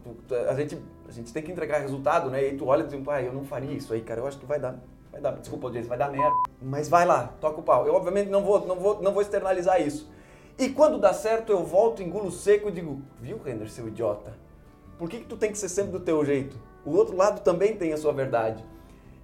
a 0.48 0.54
gente, 0.54 0.76
a 1.08 1.12
gente 1.12 1.32
tem 1.32 1.40
que 1.40 1.52
entregar 1.52 1.78
resultado, 1.78 2.28
né? 2.30 2.42
E 2.42 2.46
aí 2.46 2.56
tu 2.56 2.66
olha 2.66 2.82
e 2.82 2.88
diz, 2.88 3.00
pai, 3.04 3.28
eu 3.28 3.32
não 3.32 3.44
faria 3.44 3.70
isso 3.70 3.94
aí, 3.94 4.00
cara, 4.00 4.20
eu 4.20 4.26
acho 4.26 4.36
que 4.36 4.44
vai 4.44 4.58
dar, 4.58 4.76
vai 5.12 5.20
dar, 5.20 5.30
desculpa 5.34 5.68
audiência, 5.68 5.88
vai 5.88 5.98
dar 5.98 6.10
merda. 6.10 6.34
Mas 6.60 6.88
vai 6.88 7.06
lá, 7.06 7.32
toca 7.40 7.60
o 7.60 7.62
pau. 7.62 7.86
Eu 7.86 7.94
obviamente 7.94 8.28
não 8.28 8.42
vou, 8.42 8.66
não 8.66 8.74
vou, 8.74 9.00
não 9.00 9.12
vou 9.12 9.22
externalizar 9.22 9.80
isso. 9.80 10.10
E 10.58 10.68
quando 10.68 10.98
dá 10.98 11.12
certo, 11.12 11.52
eu 11.52 11.62
volto, 11.62 12.02
engulo 12.02 12.32
seco 12.32 12.70
e 12.70 12.72
digo, 12.72 13.00
viu, 13.20 13.40
Render, 13.40 13.70
seu 13.70 13.86
idiota? 13.86 14.32
Por 14.98 15.08
que, 15.08 15.20
que 15.20 15.26
tu 15.26 15.36
tem 15.36 15.52
que 15.52 15.58
ser 15.58 15.68
sempre 15.68 15.92
do 15.92 16.00
teu 16.00 16.24
jeito? 16.24 16.73
O 16.84 16.90
outro 16.96 17.16
lado 17.16 17.40
também 17.42 17.76
tem 17.76 17.92
a 17.92 17.96
sua 17.96 18.12
verdade. 18.12 18.64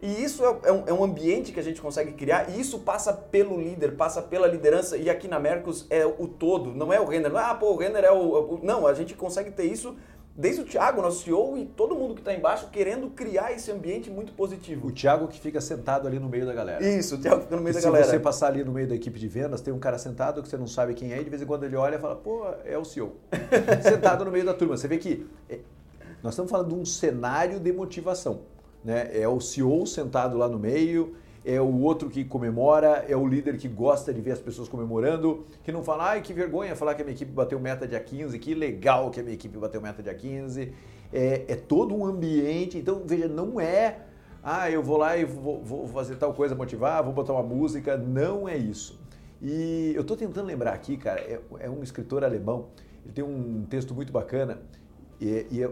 E 0.02 0.22
isso 0.22 0.42
é, 0.44 0.58
é, 0.64 0.72
um, 0.72 0.82
é, 0.86 0.92
um, 0.92 1.04
ambiente 1.04 1.52
que 1.52 1.60
a 1.60 1.62
gente 1.62 1.80
consegue 1.80 2.12
criar, 2.12 2.48
e 2.48 2.58
isso 2.58 2.78
passa 2.78 3.12
pelo 3.12 3.60
líder, 3.60 3.96
passa 3.96 4.22
pela 4.22 4.46
liderança, 4.46 4.96
e 4.96 5.10
aqui 5.10 5.28
na 5.28 5.38
Mercos 5.38 5.86
é 5.90 6.06
o 6.06 6.26
todo, 6.26 6.74
não 6.74 6.90
é 6.90 6.98
o 6.98 7.04
Renner. 7.04 7.36
Ah, 7.36 7.54
pô, 7.54 7.72
o 7.72 7.76
Renner 7.76 8.04
é 8.04 8.10
o, 8.10 8.54
o. 8.54 8.60
Não, 8.62 8.86
a 8.86 8.94
gente 8.94 9.14
consegue 9.14 9.50
ter 9.50 9.64
isso 9.64 9.94
desde 10.34 10.62
o 10.62 10.64
Thiago, 10.64 11.02
nosso 11.02 11.22
CEO, 11.22 11.58
e 11.58 11.66
todo 11.66 11.94
mundo 11.94 12.14
que 12.14 12.22
está 12.22 12.32
embaixo 12.32 12.68
querendo 12.70 13.10
criar 13.10 13.52
esse 13.52 13.70
ambiente 13.70 14.10
muito 14.10 14.32
positivo. 14.32 14.86
O 14.86 14.90
Thiago 14.90 15.28
que 15.28 15.38
fica 15.38 15.60
sentado 15.60 16.08
ali 16.08 16.18
no 16.18 16.30
meio 16.30 16.46
da 16.46 16.54
galera. 16.54 16.82
Isso, 16.82 17.16
o 17.16 17.18
Thiago 17.18 17.42
fica 17.42 17.56
no 17.56 17.62
meio 17.62 17.76
e 17.76 17.76
da 17.76 17.82
galera. 17.82 18.04
Se 18.04 18.10
você 18.12 18.18
passar 18.18 18.46
ali 18.46 18.64
no 18.64 18.72
meio 18.72 18.88
da 18.88 18.94
equipe 18.94 19.18
de 19.18 19.28
vendas, 19.28 19.60
tem 19.60 19.74
um 19.74 19.78
cara 19.78 19.98
sentado 19.98 20.42
que 20.42 20.48
você 20.48 20.56
não 20.56 20.66
sabe 20.66 20.94
quem 20.94 21.12
é, 21.12 21.20
e 21.20 21.24
de 21.24 21.28
vez 21.28 21.42
em 21.42 21.46
quando 21.46 21.64
ele 21.64 21.76
olha 21.76 21.96
e 21.96 21.98
fala, 21.98 22.16
pô, 22.16 22.46
é 22.64 22.78
o 22.78 22.86
CEO. 22.86 23.16
sentado 23.82 24.24
no 24.24 24.30
meio 24.30 24.46
da 24.46 24.54
turma. 24.54 24.78
Você 24.78 24.88
vê 24.88 24.96
que 24.96 25.26
é, 25.46 25.58
nós 26.22 26.34
estamos 26.34 26.50
falando 26.50 26.68
de 26.68 26.74
um 26.74 26.84
cenário 26.84 27.58
de 27.58 27.72
motivação. 27.72 28.40
Né? 28.84 29.10
É 29.12 29.28
o 29.28 29.40
CEO 29.40 29.86
sentado 29.86 30.36
lá 30.36 30.48
no 30.48 30.58
meio, 30.58 31.14
é 31.44 31.60
o 31.60 31.80
outro 31.80 32.10
que 32.10 32.24
comemora, 32.24 33.04
é 33.08 33.16
o 33.16 33.26
líder 33.26 33.56
que 33.56 33.68
gosta 33.68 34.12
de 34.12 34.20
ver 34.20 34.32
as 34.32 34.40
pessoas 34.40 34.68
comemorando, 34.68 35.44
que 35.62 35.72
não 35.72 35.82
fala, 35.82 36.10
ai 36.10 36.22
que 36.22 36.32
vergonha 36.32 36.76
falar 36.76 36.94
que 36.94 37.02
a 37.02 37.04
minha 37.04 37.14
equipe 37.14 37.32
bateu 37.32 37.58
meta 37.58 37.86
dia 37.86 38.00
15, 38.00 38.38
que 38.38 38.54
legal 38.54 39.10
que 39.10 39.20
a 39.20 39.22
minha 39.22 39.34
equipe 39.34 39.56
bateu 39.56 39.80
meta 39.80 40.02
dia 40.02 40.14
15. 40.14 40.72
É, 41.12 41.44
é 41.48 41.56
todo 41.56 41.94
um 41.94 42.04
ambiente, 42.04 42.78
então 42.78 43.02
veja, 43.04 43.26
não 43.26 43.60
é, 43.60 44.00
ah, 44.42 44.70
eu 44.70 44.82
vou 44.82 44.96
lá 44.96 45.16
e 45.16 45.24
vou, 45.24 45.62
vou 45.62 45.88
fazer 45.88 46.16
tal 46.16 46.32
coisa, 46.32 46.54
motivar, 46.54 47.02
vou 47.02 47.12
botar 47.12 47.32
uma 47.32 47.42
música, 47.42 47.96
não 47.96 48.48
é 48.48 48.56
isso. 48.56 49.00
E 49.42 49.92
eu 49.94 50.02
estou 50.02 50.16
tentando 50.16 50.46
lembrar 50.46 50.72
aqui, 50.72 50.96
cara, 50.96 51.20
é, 51.20 51.40
é, 51.60 51.70
um 51.70 51.82
escritor 51.82 52.22
alemão, 52.22 52.68
ele 53.04 53.12
tem 53.14 53.24
um 53.24 53.64
texto 53.68 53.94
muito 53.94 54.12
bacana, 54.12 54.58
e, 55.18 55.46
e 55.50 55.62
é 55.62 55.70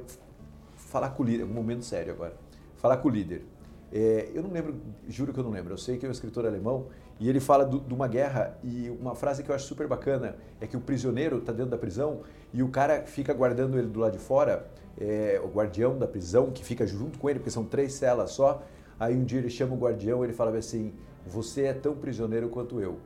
falar 0.88 1.10
com 1.10 1.22
o 1.22 1.26
líder, 1.26 1.44
um 1.44 1.48
momento 1.48 1.84
sério 1.84 2.12
agora, 2.12 2.34
falar 2.76 2.96
com 2.96 3.08
o 3.08 3.10
líder. 3.10 3.44
É, 3.92 4.30
eu 4.34 4.42
não 4.42 4.50
lembro, 4.50 4.74
juro 5.08 5.32
que 5.32 5.40
eu 5.40 5.44
não 5.44 5.50
lembro, 5.50 5.72
eu 5.72 5.78
sei 5.78 5.96
que 5.96 6.04
é 6.04 6.08
um 6.08 6.12
escritor 6.12 6.44
alemão 6.44 6.86
e 7.18 7.28
ele 7.28 7.40
fala 7.40 7.64
de 7.64 7.94
uma 7.94 8.06
guerra 8.06 8.58
e 8.62 8.90
uma 9.00 9.14
frase 9.14 9.42
que 9.42 9.50
eu 9.50 9.54
acho 9.54 9.66
super 9.66 9.86
bacana 9.86 10.36
é 10.60 10.66
que 10.66 10.76
o 10.76 10.80
prisioneiro 10.80 11.38
está 11.38 11.52
dentro 11.52 11.70
da 11.70 11.78
prisão 11.78 12.20
e 12.52 12.62
o 12.62 12.68
cara 12.68 13.02
fica 13.06 13.32
guardando 13.32 13.78
ele 13.78 13.88
do 13.88 13.98
lado 13.98 14.12
de 14.12 14.18
fora, 14.18 14.68
é, 14.98 15.40
o 15.42 15.48
guardião 15.48 15.98
da 15.98 16.06
prisão 16.06 16.50
que 16.50 16.64
fica 16.64 16.86
junto 16.86 17.18
com 17.18 17.30
ele, 17.30 17.38
porque 17.38 17.50
são 17.50 17.64
três 17.64 17.94
celas 17.94 18.30
só. 18.30 18.62
Aí 19.00 19.14
um 19.14 19.24
dia 19.24 19.38
ele 19.38 19.50
chama 19.50 19.74
o 19.74 19.78
guardião 19.78 20.22
e 20.22 20.26
ele 20.26 20.32
fala 20.32 20.56
assim: 20.56 20.92
Você 21.26 21.64
é 21.64 21.72
tão 21.72 21.94
prisioneiro 21.94 22.48
quanto 22.48 22.80
eu, 22.80 22.98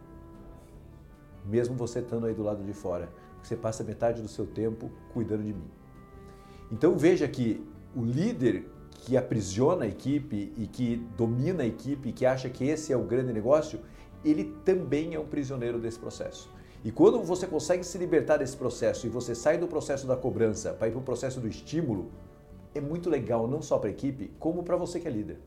mesmo 1.45 1.75
você 1.75 2.01
estando 2.01 2.27
aí 2.27 2.35
do 2.35 2.42
lado 2.42 2.64
de 2.64 2.73
fora, 2.73 3.09
você 3.42 3.57
passa 3.57 3.85
metade 3.85 4.23
do 4.23 4.29
seu 4.29 4.47
tempo 4.47 4.90
cuidando 5.12 5.42
de 5.42 5.53
mim. 5.53 5.71
Então 6.71 6.97
veja 6.97 7.29
que 7.29 7.66
o 7.94 8.05
líder 8.05 8.64
que 8.90 9.16
aprisiona 9.16 9.85
a 9.85 9.88
equipe 9.88 10.52
e 10.57 10.66
que 10.66 10.96
domina 11.16 11.62
a 11.62 11.66
equipe 11.66 12.09
e 12.09 12.12
que 12.12 12.24
acha 12.24 12.48
que 12.48 12.64
esse 12.64 12.92
é 12.92 12.96
o 12.96 13.02
grande 13.02 13.33
negócio, 13.33 13.81
ele 14.24 14.55
também 14.64 15.14
é 15.14 15.20
um 15.20 15.26
prisioneiro 15.26 15.78
desse 15.78 15.98
processo. 15.98 16.48
E 16.85 16.90
quando 16.90 17.20
você 17.22 17.46
consegue 17.46 17.85
se 17.85 17.96
libertar 17.98 18.38
desse 18.38 18.57
processo 18.57 19.07
e 19.07 19.11
você 19.11 19.35
sai 19.35 19.59
do 19.59 19.68
processo 19.68 20.07
da 20.07 20.16
cobrança 20.16 20.72
para 20.72 20.88
ir 20.88 20.92
para 20.92 21.00
o 21.00 21.02
processo 21.02 21.40
do 21.40 21.48
estímulo, 21.48 22.11
é 22.74 22.81
muito 22.81 23.11
legal 23.11 23.46
não 23.46 23.62
só 23.62 23.78
para 23.78 23.88
a 23.88 23.92
equipe, 23.92 24.33
como 24.38 24.62
para 24.62 24.76
você 24.76 24.98
que 24.98 25.07
é 25.07 25.11
líder. 25.11 25.38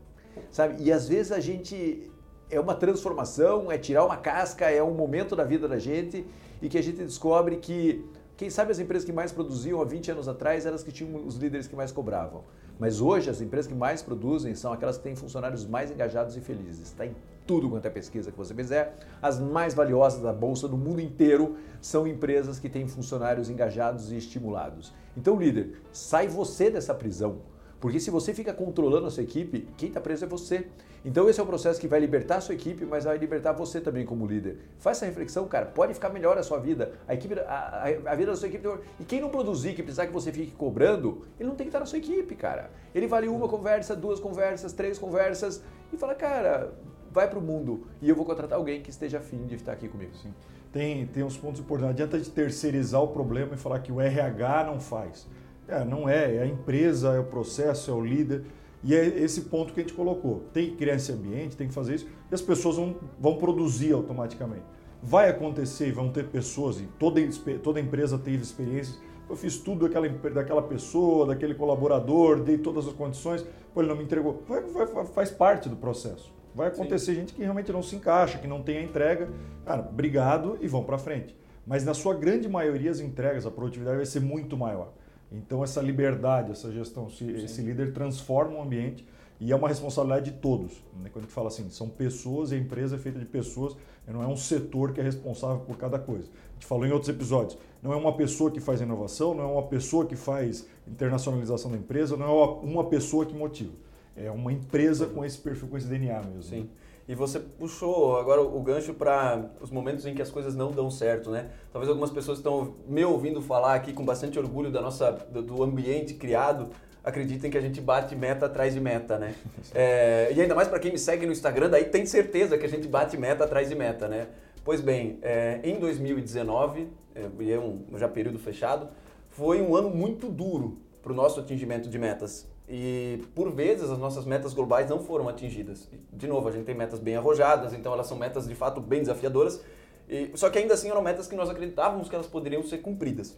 Sabe? 0.51 0.81
E 0.83 0.91
às 0.91 1.07
vezes 1.07 1.31
a 1.31 1.39
gente 1.39 2.09
é 2.49 2.59
uma 2.59 2.75
transformação, 2.75 3.71
é 3.71 3.77
tirar 3.77 4.05
uma 4.05 4.17
casca, 4.17 4.69
é 4.69 4.81
um 4.83 4.93
momento 4.93 5.35
da 5.35 5.43
vida 5.43 5.67
da 5.67 5.79
gente 5.79 6.25
e 6.61 6.69
que 6.69 6.77
a 6.77 6.83
gente 6.83 6.97
descobre 6.97 7.57
que 7.57 8.05
quem 8.37 8.49
sabe 8.49 8.71
as 8.71 8.79
empresas 8.79 9.05
que 9.05 9.13
mais 9.13 9.31
produziam 9.31 9.81
há 9.81 9.85
20 9.85 10.11
anos 10.11 10.27
atrás 10.27 10.65
eram 10.65 10.75
as 10.75 10.83
que 10.83 10.91
tinham 10.91 11.25
os 11.25 11.37
líderes 11.37 11.67
que 11.67 11.75
mais 11.75 11.91
cobravam. 11.91 12.43
Mas 12.77 12.99
hoje 12.99 13.29
as 13.29 13.39
empresas 13.39 13.71
que 13.71 13.77
mais 13.77 14.01
produzem 14.01 14.53
são 14.55 14.73
aquelas 14.73 14.97
que 14.97 15.03
têm 15.03 15.15
funcionários 15.15 15.65
mais 15.65 15.89
engajados 15.89 16.35
e 16.35 16.41
felizes. 16.41 16.87
Está 16.87 17.05
em 17.05 17.15
tudo 17.47 17.69
quanto 17.69 17.85
é 17.85 17.89
pesquisa 17.89 18.31
que 18.31 18.37
você 18.37 18.53
fizer. 18.53 18.97
As 19.21 19.39
mais 19.39 19.73
valiosas 19.73 20.21
da 20.21 20.33
bolsa 20.33 20.67
do 20.67 20.75
mundo 20.75 20.99
inteiro 20.99 21.55
são 21.79 22.05
empresas 22.05 22.59
que 22.59 22.67
têm 22.67 22.87
funcionários 22.87 23.49
engajados 23.49 24.11
e 24.11 24.17
estimulados. 24.17 24.93
Então, 25.15 25.39
líder, 25.39 25.81
sai 25.93 26.27
você 26.27 26.69
dessa 26.69 26.93
prisão 26.93 27.37
Porque 27.85 27.99
se 27.99 28.09
você 28.09 28.33
fica 28.33 28.51
controlando 28.51 29.05
a 29.05 29.11
sua 29.11 29.21
equipe, 29.21 29.67
quem 29.77 29.89
está 29.89 30.01
preso 30.01 30.25
é 30.25 30.27
você. 30.27 30.65
Então 31.05 31.29
esse 31.29 31.39
é 31.39 31.43
o 31.43 31.45
processo 31.45 31.79
que 31.79 31.87
vai 31.87 31.99
libertar 31.99 32.37
a 32.37 32.41
sua 32.41 32.55
equipe, 32.55 32.83
mas 32.83 33.03
vai 33.03 33.15
libertar 33.15 33.51
você 33.51 33.79
também 33.79 34.03
como 34.03 34.25
líder. 34.25 34.57
Faz 34.79 34.97
essa 34.97 35.05
reflexão, 35.05 35.47
cara. 35.47 35.67
Pode 35.67 35.93
ficar 35.93 36.09
melhor 36.09 36.35
a 36.35 36.41
sua 36.41 36.57
vida, 36.57 36.93
a, 37.07 37.13
equipe, 37.13 37.39
a, 37.41 37.83
a, 38.07 38.15
vida 38.15 38.31
da 38.31 38.35
sua 38.35 38.47
equipe. 38.47 38.67
E 38.99 39.03
quem 39.03 39.21
não 39.21 39.29
produzir, 39.29 39.75
que 39.75 39.83
precisar 39.83 40.07
que 40.07 40.11
você 40.11 40.31
fique 40.31 40.51
cobrando, 40.53 41.21
ele 41.39 41.47
não 41.47 41.55
tem 41.55 41.65
que 41.65 41.69
estar 41.69 41.79
na 41.79 41.85
sua 41.85 41.99
equipe, 41.99 42.33
cara. 42.33 42.71
Ele 42.95 43.05
vale 43.05 43.27
uma 43.27 43.47
conversa, 43.47 43.95
duas 43.95 44.19
conversas, 44.19 44.73
três 44.73 44.97
conversas 44.97 45.61
e 45.93 45.95
fala, 45.95 46.15
cara, 46.15 46.73
vai 47.11 47.29
para 47.29 47.37
o 47.37 47.41
mundo 47.43 47.85
e 48.01 48.09
eu 48.09 48.15
vou 48.15 48.25
contratar 48.25 48.57
alguém 48.57 48.81
que 48.81 48.89
esteja 48.89 49.19
afim 49.19 49.45
de 49.45 49.53
estar 49.53 49.73
aqui 49.73 49.87
comigo. 49.87 50.15
Sim. 50.15 50.33
Tem, 50.73 51.05
tem 51.05 51.21
uns 51.21 51.37
pontos 51.37 51.61
importantes. 51.61 51.91
Adianta 51.91 52.19
de 52.19 52.31
terceirizar 52.31 53.03
o 53.03 53.09
problema 53.09 53.53
e 53.53 53.57
falar 53.57 53.77
que 53.77 53.91
o 53.91 54.01
RH 54.01 54.63
não 54.63 54.79
faz. 54.79 55.27
É, 55.67 55.83
não 55.83 56.07
é, 56.07 56.35
é 56.35 56.41
a 56.43 56.47
empresa, 56.47 57.13
é 57.13 57.19
o 57.19 57.23
processo, 57.23 57.91
é 57.91 57.93
o 57.93 58.03
líder. 58.03 58.43
E 58.83 58.93
é 58.93 59.03
esse 59.03 59.41
ponto 59.41 59.73
que 59.73 59.79
a 59.79 59.83
gente 59.83 59.95
colocou. 59.95 60.43
Tem 60.53 60.69
que 60.69 60.75
criar 60.75 60.95
esse 60.95 61.11
ambiente, 61.11 61.57
tem 61.57 61.67
que 61.67 61.73
fazer 61.73 61.95
isso, 61.95 62.07
e 62.29 62.35
as 62.35 62.41
pessoas 62.41 62.75
vão, 62.75 62.95
vão 63.19 63.35
produzir 63.37 63.91
automaticamente. 63.93 64.63
Vai 65.01 65.29
acontecer, 65.29 65.91
vão 65.91 66.09
ter 66.09 66.27
pessoas, 66.27 66.79
e 66.79 66.87
toda, 66.99 67.19
toda 67.63 67.79
empresa 67.79 68.17
teve 68.17 68.43
experiências. 68.43 68.99
Eu 69.27 69.35
fiz 69.35 69.57
tudo 69.57 69.87
daquela, 69.87 70.07
daquela 70.07 70.61
pessoa, 70.61 71.25
daquele 71.25 71.55
colaborador, 71.55 72.39
dei 72.39 72.59
todas 72.59 72.87
as 72.87 72.93
condições, 72.93 73.43
pô, 73.73 73.81
ele 73.81 73.89
não 73.89 73.95
me 73.95 74.03
entregou. 74.03 74.43
Vai, 74.47 74.61
vai, 74.61 75.05
faz 75.07 75.31
parte 75.31 75.67
do 75.67 75.75
processo. 75.75 76.31
Vai 76.53 76.67
acontecer 76.67 77.13
Sim. 77.13 77.15
gente 77.15 77.33
que 77.33 77.41
realmente 77.41 77.71
não 77.71 77.81
se 77.81 77.95
encaixa, 77.95 78.37
que 78.37 78.47
não 78.47 78.61
tem 78.61 78.77
a 78.77 78.83
entrega. 78.83 79.29
Cara, 79.65 79.81
obrigado 79.81 80.57
e 80.61 80.67
vão 80.67 80.83
para 80.83 80.97
frente. 80.97 81.35
Mas 81.65 81.83
na 81.83 81.95
sua 81.95 82.13
grande 82.13 82.47
maioria 82.47 82.91
as 82.91 82.99
entregas, 82.99 83.47
a 83.47 83.51
produtividade 83.51 83.97
vai 83.97 84.05
ser 84.05 84.21
muito 84.21 84.55
maior. 84.55 84.93
Então, 85.31 85.63
essa 85.63 85.81
liberdade, 85.81 86.51
essa 86.51 86.71
gestão, 86.71 87.07
esse 87.07 87.61
líder 87.61 87.93
transforma 87.93 88.57
o 88.57 88.61
ambiente 88.61 89.05
e 89.39 89.51
é 89.51 89.55
uma 89.55 89.67
responsabilidade 89.67 90.31
de 90.31 90.37
todos. 90.37 90.73
Né? 91.01 91.09
Quando 91.11 91.25
a 91.25 91.27
gente 91.27 91.33
fala 91.33 91.47
assim, 91.47 91.69
são 91.69 91.89
pessoas 91.89 92.51
e 92.51 92.55
a 92.55 92.57
empresa 92.57 92.95
é 92.95 92.99
feita 92.99 93.19
de 93.19 93.25
pessoas, 93.25 93.75
não 94.07 94.21
é 94.21 94.27
um 94.27 94.37
setor 94.37 94.93
que 94.93 95.01
é 95.01 95.03
responsável 95.03 95.59
por 95.59 95.77
cada 95.77 95.99
coisa. 95.99 96.29
A 96.51 96.53
gente 96.53 96.65
falou 96.65 96.85
em 96.85 96.91
outros 96.91 97.09
episódios, 97.09 97.57
não 97.81 97.91
é 97.91 97.95
uma 97.95 98.15
pessoa 98.15 98.49
que 98.51 98.59
faz 98.59 98.79
inovação, 98.81 99.33
não 99.33 99.43
é 99.43 99.47
uma 99.47 99.63
pessoa 99.63 100.05
que 100.05 100.15
faz 100.15 100.67
internacionalização 100.87 101.71
da 101.71 101.77
empresa, 101.77 102.15
não 102.15 102.25
é 102.25 102.45
uma 102.63 102.85
pessoa 102.85 103.25
que 103.25 103.35
motiva. 103.35 103.73
É 104.15 104.31
uma 104.31 104.51
empresa 104.51 105.07
com 105.07 105.25
esse 105.25 105.37
perfil, 105.37 105.67
com 105.67 105.77
esse 105.77 105.87
DNA 105.87 106.21
mesmo. 106.21 106.43
Sim. 106.43 106.61
Né? 106.61 106.67
E 107.07 107.13
você 107.13 107.39
puxou 107.39 108.17
agora 108.17 108.41
o 108.41 108.59
gancho 108.61 108.93
para 108.93 109.51
os 109.61 109.69
momentos 109.69 110.05
em 110.07 110.15
que 110.15 110.21
as 110.23 110.31
coisas 110.31 110.55
não 110.55 110.71
dão 110.71 110.89
certo, 110.89 111.29
né? 111.29 111.51
Talvez 111.71 111.87
algumas 111.87 112.09
pessoas 112.09 112.39
estão 112.39 112.77
me 112.87 113.05
ouvindo 113.05 113.43
falar 113.43 113.75
aqui 113.75 113.93
com 113.93 114.03
bastante 114.03 114.39
orgulho 114.39 114.71
da 114.71 114.81
nossa, 114.81 115.11
do 115.11 115.61
ambiente 115.61 116.15
criado, 116.15 116.71
acreditem 117.03 117.51
que 117.51 117.57
a 117.59 117.61
gente 117.61 117.79
bate 117.79 118.15
meta 118.15 118.47
atrás 118.47 118.73
de 118.73 118.79
meta, 118.79 119.19
né? 119.19 119.35
É, 119.73 120.31
e 120.33 120.41
ainda 120.41 120.55
mais 120.55 120.67
para 120.67 120.79
quem 120.79 120.91
me 120.91 120.97
segue 120.97 121.25
no 121.25 121.31
Instagram, 121.31 121.69
daí 121.69 121.85
tem 121.85 122.05
certeza 122.05 122.57
que 122.57 122.65
a 122.65 122.69
gente 122.69 122.87
bate 122.87 123.17
meta 123.17 123.43
atrás 123.43 123.69
de 123.69 123.75
meta, 123.75 124.07
né? 124.07 124.27
Pois 124.63 124.81
bem, 124.81 125.19
é, 125.21 125.59
em 125.63 125.79
2019, 125.79 126.87
é, 127.13 127.27
e 127.39 127.51
é 127.51 127.59
um 127.59 127.85
já 127.97 128.07
período 128.07 128.39
fechado, 128.39 128.89
foi 129.29 129.61
um 129.61 129.75
ano 129.75 129.91
muito 129.91 130.27
duro 130.27 130.79
para 131.03 131.11
o 131.11 131.15
nosso 131.15 131.39
atingimento 131.39 131.87
de 131.87 131.99
metas. 131.99 132.47
E 132.67 133.23
por 133.35 133.51
vezes 133.51 133.89
as 133.89 133.97
nossas 133.99 134.25
metas 134.25 134.53
globais 134.53 134.89
não 134.89 134.99
foram 134.99 135.29
atingidas. 135.29 135.87
De 136.11 136.27
novo, 136.27 136.47
a 136.47 136.51
gente 136.51 136.65
tem 136.65 136.75
metas 136.75 136.99
bem 136.99 137.15
arrojadas, 137.15 137.73
então 137.73 137.93
elas 137.93 138.07
são 138.07 138.17
metas 138.17 138.47
de 138.47 138.55
fato 138.55 138.81
bem 138.81 139.01
desafiadoras. 139.01 139.61
E, 140.09 140.31
só 140.35 140.49
que 140.49 140.57
ainda 140.57 140.73
assim 140.73 140.89
eram 140.89 141.01
metas 141.01 141.27
que 141.27 141.35
nós 141.35 141.49
acreditávamos 141.49 142.09
que 142.09 142.15
elas 142.15 142.27
poderiam 142.27 142.63
ser 142.63 142.79
cumpridas. 142.79 143.37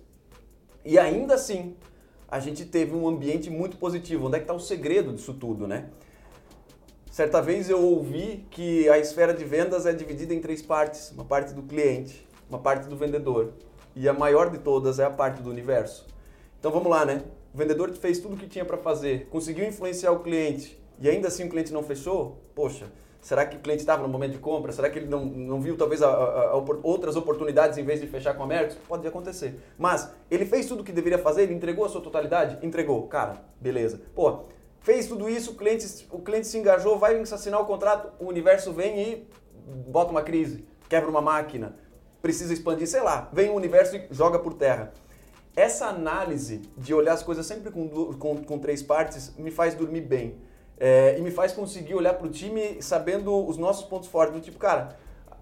E 0.86 0.98
ainda 0.98 1.34
assim, 1.34 1.76
a 2.28 2.40
gente 2.40 2.66
teve 2.66 2.96
um 2.96 3.08
ambiente 3.08 3.50
muito 3.50 3.78
positivo. 3.78 4.28
Onde 4.28 4.36
é 4.36 4.40
que 4.40 4.44
está 4.44 4.54
o 4.54 4.60
segredo 4.60 5.14
disso 5.14 5.34
tudo, 5.34 5.68
né? 5.68 5.90
Certa 7.12 7.42
vez 7.42 7.70
eu 7.70 7.82
ouvi 7.82 8.46
que 8.52 8.88
a 8.90 8.98
esfera 8.98 9.34
de 9.34 9.44
vendas 9.44 9.86
é 9.86 9.94
dividida 9.94 10.34
em 10.34 10.40
três 10.40 10.62
partes: 10.62 11.12
uma 11.12 11.26
parte 11.26 11.54
do 11.54 11.64
cliente, 11.64 12.26
uma 12.50 12.60
parte 12.60 12.88
do 12.88 12.96
vendedor 12.96 13.54
e 13.96 14.08
a 14.08 14.14
maior 14.14 14.52
de 14.52 14.60
todas 14.60 15.00
é 15.00 15.06
a 15.06 15.10
parte 15.10 15.42
do 15.42 15.50
universo. 15.50 16.06
Então 16.60 16.72
vamos 16.72 16.90
lá, 16.90 17.04
né? 17.04 17.24
O 17.54 17.58
vendedor 17.58 17.92
fez 17.94 18.20
tudo 18.20 18.36
o 18.36 18.38
que 18.38 18.48
tinha 18.48 18.66
para 18.66 18.78
fazer, 18.78 19.28
conseguiu 19.30 19.66
influenciar 19.66 20.12
o 20.12 20.20
cliente 20.20 20.80
e 21.00 21.10
ainda 21.10 21.28
assim 21.28 21.46
o 21.46 21.50
cliente 21.50 21.72
não 21.72 21.84
fechou, 21.84 22.42
poxa, 22.56 22.92
será 23.22 23.46
que 23.46 23.58
o 23.58 23.60
cliente 23.60 23.82
estava 23.82 24.02
no 24.02 24.10
momento 24.10 24.32
de 24.32 24.40
compra? 24.40 24.72
Será 24.72 24.90
que 24.90 25.00
ele 25.00 25.08
não, 25.08 25.26
não 25.26 25.62
viu 25.62 25.78
talvez 25.78 26.02
a, 26.02 26.08
a, 26.08 26.42
a, 26.52 26.56
outras 26.84 27.16
oportunidades 27.16 27.78
em 27.78 27.84
vez 27.84 28.02
de 28.02 28.08
fechar 28.08 28.34
com 28.34 28.44
a 28.44 28.48
Mercos? 28.48 28.78
Pode 28.88 29.08
acontecer. 29.08 29.60
Mas 29.78 30.12
ele 30.30 30.46
fez 30.46 30.66
tudo 30.66 30.82
o 30.82 30.84
que 30.84 30.92
deveria 30.92 31.20
fazer, 31.20 31.44
ele 31.44 31.54
entregou 31.54 31.86
a 31.86 31.90
sua 31.90 32.02
totalidade? 32.02 32.66
Entregou. 32.66 33.08
Cara, 33.08 33.44
beleza. 33.62 34.02
Pô, 34.16 34.46
fez 34.80 35.08
tudo 35.08 35.30
isso, 35.30 35.52
o 35.52 35.56
cliente, 35.56 36.08
o 36.12 36.20
cliente 36.20 36.48
se 36.48 36.58
engajou, 36.58 36.98
vai 36.98 37.20
assinar 37.20 37.62
o 37.62 37.66
contrato, 37.66 38.12
o 38.20 38.28
universo 38.28 38.72
vem 38.72 39.00
e 39.02 39.28
bota 39.88 40.12
uma 40.12 40.22
crise, 40.22 40.66
quebra 40.88 41.10
uma 41.10 41.22
máquina, 41.22 41.76
precisa 42.22 42.54
expandir, 42.54 42.88
sei 42.88 43.02
lá, 43.02 43.30
vem 43.32 43.50
o 43.50 43.54
universo 43.54 43.96
e 43.96 44.08
joga 44.10 44.40
por 44.40 44.54
terra. 44.54 44.94
Essa 45.58 45.88
análise 45.88 46.62
de 46.78 46.94
olhar 46.94 47.14
as 47.14 47.24
coisas 47.24 47.44
sempre 47.44 47.72
com, 47.72 48.14
com, 48.14 48.44
com 48.44 48.60
três 48.60 48.84
partes 48.84 49.34
me 49.40 49.50
faz 49.50 49.74
dormir 49.74 50.02
bem. 50.02 50.36
É, 50.80 51.18
e 51.18 51.22
me 51.24 51.32
faz 51.32 51.52
conseguir 51.52 51.96
olhar 51.96 52.14
para 52.14 52.28
o 52.28 52.30
time 52.30 52.80
sabendo 52.80 53.36
os 53.44 53.58
nossos 53.58 53.84
pontos 53.84 54.08
fortes. 54.08 54.36
Do 54.36 54.40
tipo, 54.40 54.60
cara, 54.60 54.96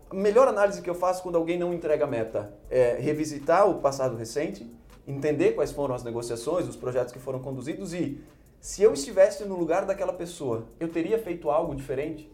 a 0.10 0.16
melhor 0.16 0.48
análise 0.48 0.82
que 0.82 0.90
eu 0.90 0.96
faço 0.96 1.22
quando 1.22 1.36
alguém 1.36 1.60
não 1.60 1.74
entrega 1.74 2.06
a 2.06 2.08
meta 2.08 2.54
é 2.70 2.96
revisitar 2.98 3.70
o 3.70 3.82
passado 3.82 4.16
recente, 4.16 4.74
entender 5.06 5.52
quais 5.52 5.74
foram 5.74 5.94
as 5.94 6.02
negociações, 6.06 6.66
os 6.66 6.78
projetos 6.78 7.12
que 7.12 7.20
foram 7.20 7.40
conduzidos 7.40 7.94
e 7.94 8.24
se 8.62 8.82
eu 8.82 8.94
estivesse 8.94 9.44
no 9.44 9.58
lugar 9.58 9.86
daquela 9.86 10.14
pessoa, 10.14 10.64
eu 10.80 10.88
teria 10.88 11.20
feito 11.20 11.50
algo 11.50 11.76
diferente? 11.76 12.32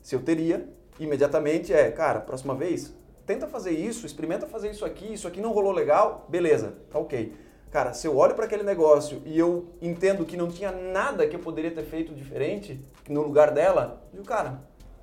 Se 0.00 0.14
eu 0.14 0.22
teria, 0.22 0.72
imediatamente 1.00 1.72
é, 1.72 1.90
cara, 1.90 2.20
próxima 2.20 2.54
vez, 2.54 2.94
tenta 3.28 3.46
fazer 3.46 3.72
isso, 3.72 4.06
experimenta 4.06 4.46
fazer 4.46 4.70
isso 4.70 4.86
aqui, 4.86 5.12
isso 5.12 5.28
aqui 5.28 5.38
não 5.38 5.52
rolou 5.52 5.70
legal, 5.70 6.26
beleza, 6.30 6.78
tá 6.90 6.98
ok. 6.98 7.34
Cara, 7.70 7.92
se 7.92 8.06
eu 8.06 8.16
olho 8.16 8.34
para 8.34 8.46
aquele 8.46 8.62
negócio 8.62 9.20
e 9.26 9.38
eu 9.38 9.66
entendo 9.82 10.24
que 10.24 10.34
não 10.34 10.48
tinha 10.48 10.72
nada 10.72 11.28
que 11.28 11.36
eu 11.36 11.40
poderia 11.40 11.70
ter 11.70 11.84
feito 11.84 12.14
diferente 12.14 12.80
no 13.06 13.20
lugar 13.20 13.50
dela, 13.50 14.02
eu 14.06 14.20
digo, 14.20 14.24
cara, 14.24 14.62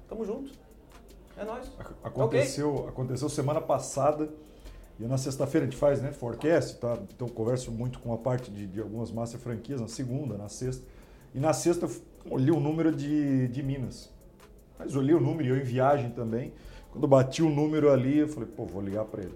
tamo 0.10 0.26
junto. 0.26 0.52
É 1.38 1.46
nóis. 1.46 1.72
Aconteceu, 2.04 2.74
okay. 2.74 2.90
aconteceu 2.90 3.30
semana 3.30 3.62
passada, 3.62 4.28
e 5.00 5.04
na 5.04 5.20
sexta-feira 5.20 5.68
a 5.68 5.70
gente 5.70 5.78
faz, 5.78 6.02
né, 6.02 6.12
forecast, 6.12 6.80
tá? 6.80 6.98
Então 7.14 7.28
eu 7.28 7.34
converso 7.34 7.72
muito 7.72 8.00
com 8.00 8.12
a 8.12 8.18
parte 8.18 8.50
de, 8.50 8.66
de 8.66 8.82
algumas 8.82 9.12
massas 9.12 9.40
franquias, 9.40 9.80
na 9.80 9.88
segunda, 9.88 10.36
na 10.36 10.50
sexta. 10.50 10.84
E 11.32 11.40
na 11.40 11.54
sexta 11.54 11.86
eu 11.86 11.92
olhei 12.32 12.52
o 12.52 12.60
número 12.60 12.92
de, 12.92 13.48
de 13.50 13.62
Minas. 13.62 14.10
Mas 14.80 14.96
olhei 14.96 15.14
o 15.14 15.20
número 15.20 15.48
e 15.48 15.52
eu 15.52 15.58
em 15.58 15.64
viagem 15.64 16.10
também. 16.10 16.54
Quando 16.96 17.08
bati 17.10 17.44
o 17.44 17.50
número 17.50 17.92
ali, 17.92 18.20
eu 18.20 18.28
falei, 18.30 18.48
pô, 18.48 18.64
vou 18.64 18.82
ligar 18.82 19.04
para 19.04 19.22
ele. 19.22 19.36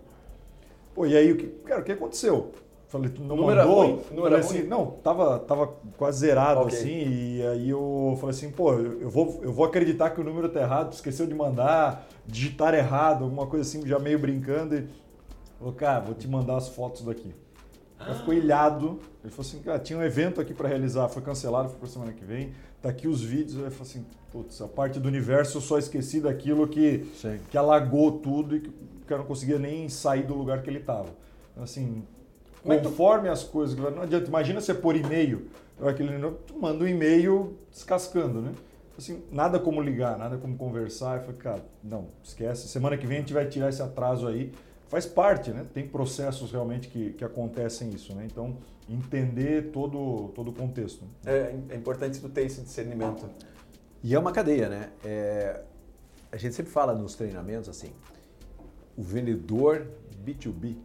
Pô, 0.95 1.06
e 1.06 1.15
aí, 1.15 1.30
o 1.30 1.36
que, 1.36 1.48
cara, 1.65 1.82
o 1.82 1.84
que 1.84 1.91
aconteceu? 1.91 2.54
Falei, 2.88 3.10
tu 3.10 3.22
não 3.22 3.36
número 3.36 3.58
mandou? 3.58 3.82
Ruim? 3.82 4.02
Número 4.12 4.22
falei 4.22 4.39
assim, 4.39 4.58
ruim? 4.60 4.67
não, 4.67 4.86
tava, 5.04 5.39
tava 5.39 5.67
quase 5.98 6.19
zerado 6.19 6.62
okay. 6.62 6.78
assim, 6.78 6.89
e 6.89 7.45
aí 7.48 7.69
eu 7.69 8.15
falei 8.17 8.34
assim, 8.34 8.50
pô, 8.50 8.76
eu 8.76 9.10
vou, 9.10 9.41
eu 9.43 9.52
vou 9.52 9.65
acreditar 9.65 10.12
que 10.12 10.22
o 10.22 10.24
número 10.24 10.48
tá 10.48 10.62
errado, 10.62 10.93
esqueceu 10.93 11.28
de 11.28 11.36
mandar, 11.36 12.08
digitar 12.26 12.74
errado, 12.74 13.26
alguma 13.26 13.45
coisa 13.45 13.67
assim, 13.67 13.86
já 13.86 14.00
meio 14.00 14.17
brincando. 14.17 14.76
E 14.76 14.88
falou, 15.60 15.74
cara, 15.74 16.00
vou 16.00 16.15
te 16.15 16.30
mandar 16.30 16.56
as 16.56 16.69
fotos 16.69 17.04
daqui. 17.04 17.36
Ele 18.05 18.15
ficou 18.15 18.33
ilhado. 18.33 18.99
Ele 19.23 19.31
falou 19.31 19.47
assim, 19.47 19.59
cara, 19.62 19.79
tinha 19.79 19.99
um 19.99 20.03
evento 20.03 20.39
aqui 20.39 20.53
para 20.53 20.67
realizar, 20.67 21.07
foi 21.09 21.21
cancelado, 21.21 21.69
foi 21.69 21.79
para 21.79 21.89
semana 21.89 22.13
que 22.13 22.23
vem. 22.23 22.53
Tá 22.81 22.89
aqui 22.89 23.07
os 23.07 23.21
vídeos. 23.21 23.55
Ele 23.55 23.69
falou 23.69 23.83
assim, 23.83 24.05
putz, 24.31 24.62
a 24.62 24.67
parte 24.67 24.99
do 24.99 25.07
universo 25.07 25.57
eu 25.57 25.62
só 25.62 25.77
esqueci 25.77 26.21
daquilo 26.21 26.67
que, 26.67 27.05
que 27.49 27.57
alagou 27.57 28.19
tudo 28.19 28.55
e 28.55 28.62
que 28.62 28.69
o 28.69 29.05
cara 29.05 29.21
não 29.21 29.27
conseguia 29.27 29.59
nem 29.59 29.89
sair 29.89 30.23
do 30.23 30.33
lugar 30.33 30.62
que 30.62 30.69
ele 30.69 30.79
estava. 30.79 31.09
Então, 31.51 31.63
assim, 31.63 32.03
conforme 32.63 33.27
as 33.27 33.43
coisas, 33.43 33.77
não 33.77 34.01
adianta. 34.01 34.27
Imagina 34.27 34.62
você 34.62 34.73
pôr 34.73 34.95
e-mail, 34.95 35.47
aquele, 35.81 36.12
tu 36.47 36.57
manda 36.59 36.83
um 36.83 36.88
e-mail 36.88 37.57
descascando, 37.71 38.41
né? 38.41 38.53
Assim, 38.97 39.23
nada 39.31 39.59
como 39.59 39.81
ligar, 39.81 40.17
nada 40.17 40.38
como 40.38 40.57
conversar. 40.57 41.17
Eu 41.17 41.21
falei, 41.21 41.38
cara, 41.38 41.65
não, 41.81 42.07
esquece. 42.21 42.67
Semana 42.67 42.97
que 42.97 43.07
vem 43.07 43.17
a 43.17 43.19
gente 43.21 43.33
vai 43.33 43.45
tirar 43.47 43.69
esse 43.69 43.81
atraso 43.81 44.27
aí 44.27 44.51
faz 44.89 45.06
parte, 45.06 45.52
né? 45.52 45.65
Tem 45.73 45.88
processos 45.88 46.52
realmente 46.52 46.89
que, 46.89 47.13
que 47.13 47.23
acontecem 47.23 47.89
isso, 47.91 48.13
né? 48.13 48.25
Então, 48.25 48.58
entender 48.89 49.71
todo, 49.71 50.30
todo 50.30 50.49
o 50.49 50.54
contexto. 50.54 51.06
É, 51.25 51.56
é 51.69 51.75
importante 51.75 52.19
tu 52.19 52.28
ter 52.28 52.45
esse 52.45 52.62
discernimento. 52.62 53.30
E 54.04 54.15
é 54.15 54.19
uma 54.19 54.32
cadeia, 54.32 54.67
né? 54.67 54.89
É, 55.06 55.62
a 56.32 56.38
gente 56.38 56.56
sempre 56.56 56.71
fala 56.71 56.93
nos 56.93 57.15
treinamentos 57.15 57.69
assim, 57.69 57.91
o 58.97 59.04
vendedor 59.04 59.88
B2B 60.25 60.75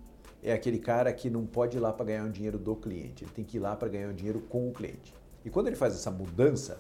é 0.42 0.52
aquele 0.52 0.78
cara 0.78 1.10
que 1.12 1.30
não 1.30 1.46
pode 1.46 1.78
ir 1.78 1.80
lá 1.80 1.92
para 1.92 2.04
ganhar 2.04 2.24
um 2.24 2.30
dinheiro 2.30 2.58
do 2.58 2.76
cliente, 2.76 3.24
ele 3.24 3.32
tem 3.32 3.44
que 3.44 3.56
ir 3.56 3.60
lá 3.60 3.74
para 3.74 3.88
ganhar 3.88 4.08
um 4.08 4.14
dinheiro 4.14 4.40
com 4.40 4.68
o 4.68 4.72
cliente. 4.72 5.14
E 5.44 5.50
quando 5.50 5.68
ele 5.68 5.76
faz 5.76 5.94
essa 5.94 6.10
mudança, 6.10 6.78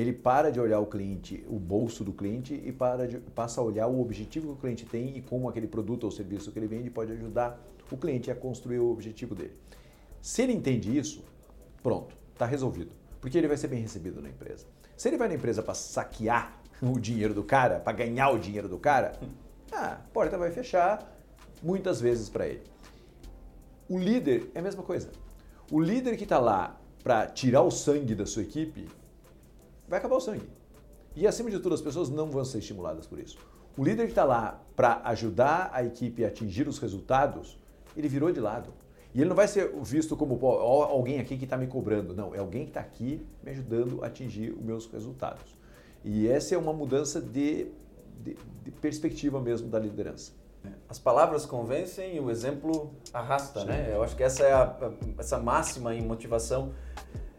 ele 0.00 0.12
para 0.12 0.50
de 0.50 0.60
olhar 0.60 0.78
o 0.78 0.86
cliente, 0.86 1.44
o 1.48 1.58
bolso 1.58 2.04
do 2.04 2.12
cliente 2.12 2.54
e 2.54 2.70
para 2.70 3.08
de, 3.08 3.18
passa 3.18 3.60
a 3.60 3.64
olhar 3.64 3.86
o 3.86 4.00
objetivo 4.00 4.48
que 4.48 4.52
o 4.52 4.56
cliente 4.56 4.84
tem 4.84 5.16
e 5.16 5.22
como 5.22 5.48
aquele 5.48 5.66
produto 5.66 6.04
ou 6.04 6.10
serviço 6.10 6.52
que 6.52 6.58
ele 6.58 6.66
vende 6.66 6.90
pode 6.90 7.12
ajudar 7.12 7.58
o 7.90 7.96
cliente 7.96 8.30
a 8.30 8.34
construir 8.34 8.78
o 8.78 8.90
objetivo 8.90 9.34
dele. 9.34 9.56
Se 10.20 10.42
ele 10.42 10.52
entende 10.52 10.96
isso, 10.96 11.24
pronto, 11.82 12.14
está 12.32 12.44
resolvido. 12.44 12.90
Porque 13.20 13.38
ele 13.38 13.48
vai 13.48 13.56
ser 13.56 13.68
bem 13.68 13.80
recebido 13.80 14.20
na 14.20 14.28
empresa. 14.28 14.66
Se 14.96 15.08
ele 15.08 15.16
vai 15.16 15.28
na 15.28 15.34
empresa 15.34 15.62
para 15.62 15.74
saquear 15.74 16.60
o 16.82 16.98
dinheiro 16.98 17.32
do 17.32 17.42
cara, 17.42 17.80
para 17.80 17.96
ganhar 17.96 18.30
o 18.30 18.38
dinheiro 18.38 18.68
do 18.68 18.78
cara, 18.78 19.18
a 19.72 19.98
porta 20.12 20.36
vai 20.36 20.50
fechar 20.50 21.10
muitas 21.62 22.00
vezes 22.00 22.28
para 22.28 22.46
ele. 22.46 22.62
O 23.88 23.98
líder 23.98 24.50
é 24.54 24.58
a 24.58 24.62
mesma 24.62 24.82
coisa. 24.82 25.10
O 25.70 25.80
líder 25.80 26.16
que 26.16 26.24
está 26.24 26.38
lá 26.38 26.78
para 27.02 27.26
tirar 27.28 27.62
o 27.62 27.70
sangue 27.70 28.14
da 28.14 28.26
sua 28.26 28.42
equipe, 28.42 28.88
vai 29.88 29.98
acabar 29.98 30.16
o 30.16 30.20
sangue. 30.20 30.48
E 31.14 31.26
acima 31.26 31.50
de 31.50 31.58
tudo, 31.58 31.74
as 31.74 31.80
pessoas 31.80 32.08
não 32.08 32.30
vão 32.30 32.44
ser 32.44 32.58
estimuladas 32.58 33.06
por 33.06 33.18
isso. 33.18 33.38
O 33.76 33.84
líder 33.84 34.04
que 34.04 34.12
está 34.12 34.24
lá 34.24 34.62
para 34.74 35.00
ajudar 35.04 35.70
a 35.72 35.84
equipe 35.84 36.24
a 36.24 36.28
atingir 36.28 36.68
os 36.68 36.78
resultados, 36.78 37.58
ele 37.96 38.08
virou 38.08 38.30
de 38.30 38.40
lado. 38.40 38.72
E 39.14 39.20
ele 39.20 39.28
não 39.28 39.36
vai 39.36 39.48
ser 39.48 39.72
visto 39.82 40.14
como 40.16 40.36
pô, 40.36 40.50
alguém 40.50 41.18
aqui 41.18 41.38
que 41.38 41.44
está 41.44 41.56
me 41.56 41.66
cobrando. 41.66 42.14
Não, 42.14 42.34
é 42.34 42.38
alguém 42.38 42.64
que 42.64 42.70
está 42.70 42.80
aqui 42.80 43.26
me 43.42 43.50
ajudando 43.50 44.04
a 44.04 44.08
atingir 44.08 44.52
os 44.52 44.62
meus 44.62 44.86
resultados. 44.86 45.56
E 46.04 46.28
essa 46.28 46.54
é 46.54 46.58
uma 46.58 46.72
mudança 46.72 47.20
de, 47.20 47.68
de, 48.22 48.36
de 48.62 48.70
perspectiva 48.70 49.40
mesmo 49.40 49.68
da 49.68 49.78
liderança. 49.78 50.32
As 50.88 50.98
palavras 50.98 51.46
convencem 51.46 52.16
e 52.16 52.20
o 52.20 52.30
exemplo 52.30 52.92
arrasta, 53.12 53.60
Sim. 53.60 53.66
né? 53.66 53.90
Eu 53.92 54.02
acho 54.02 54.14
que 54.16 54.22
essa 54.22 54.42
é 54.42 54.52
a, 54.52 54.92
essa 55.18 55.38
máxima 55.38 55.94
em 55.94 56.02
motivação. 56.02 56.72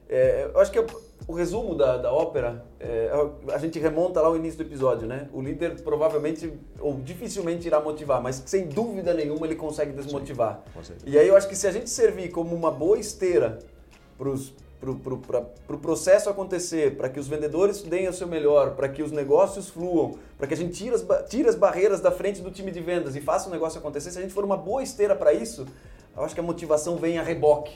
É, 0.10 0.50
eu 0.54 0.60
acho 0.60 0.72
que 0.72 0.80
o 1.28 1.34
resumo 1.34 1.76
da, 1.76 1.98
da 1.98 2.12
ópera, 2.12 2.66
é, 2.80 3.12
a 3.52 3.58
gente 3.58 3.78
remonta 3.80 4.22
lá 4.22 4.28
ao 4.28 4.38
início 4.38 4.58
do 4.58 4.64
episódio, 4.64 5.08
né? 5.08 5.28
O 5.34 5.42
líder 5.42 5.82
provavelmente 5.82 6.54
ou 6.80 6.96
dificilmente 7.02 7.68
irá 7.68 7.82
motivar, 7.82 8.22
mas 8.22 8.42
sem 8.46 8.68
dúvida 8.68 9.14
nenhuma 9.14 9.46
ele 9.46 9.56
consegue 9.56 9.92
desmotivar. 9.92 10.64
Sim, 10.82 10.94
e 11.06 11.18
aí 11.20 11.28
eu 11.28 11.36
acho 11.36 11.48
que 11.50 11.56
se 11.56 11.68
a 11.68 11.72
gente 11.72 11.90
servir 11.90 12.30
como 12.30 12.56
uma 12.56 12.72
boa 12.72 12.98
esteira 12.98 13.60
para 14.18 14.30
o 14.30 14.38
pro, 14.80 14.96
pro, 14.96 15.18
pro 15.66 15.78
processo 15.80 16.30
acontecer, 16.30 16.96
para 16.96 17.10
que 17.10 17.20
os 17.20 17.28
vendedores 17.28 17.82
deem 17.82 18.08
o 18.08 18.14
seu 18.14 18.28
melhor, 18.28 18.76
para 18.76 18.88
que 18.88 19.02
os 19.02 19.12
negócios 19.12 19.70
fluam, 19.70 20.18
para 20.38 20.48
que 20.48 20.54
a 20.54 20.58
gente 20.58 20.74
tire 20.74 20.96
as, 20.96 21.06
tire 21.28 21.50
as 21.50 21.56
barreiras 21.56 22.00
da 22.00 22.12
frente 22.12 22.42
do 22.42 22.52
time 22.52 22.72
de 22.72 22.80
vendas 22.80 23.16
e 23.16 23.22
faça 23.22 23.50
o 23.50 23.52
negócio 23.52 23.80
acontecer, 23.80 24.12
se 24.12 24.20
a 24.20 24.22
gente 24.22 24.34
for 24.34 24.44
uma 24.44 24.58
boa 24.58 24.84
esteira 24.84 25.16
para 25.16 25.34
isso, 25.34 25.66
eu 26.18 26.24
acho 26.24 26.34
que 26.34 26.40
a 26.40 26.44
motivação 26.44 26.98
vem 26.98 27.20
a 27.20 27.24
reboque. 27.24 27.74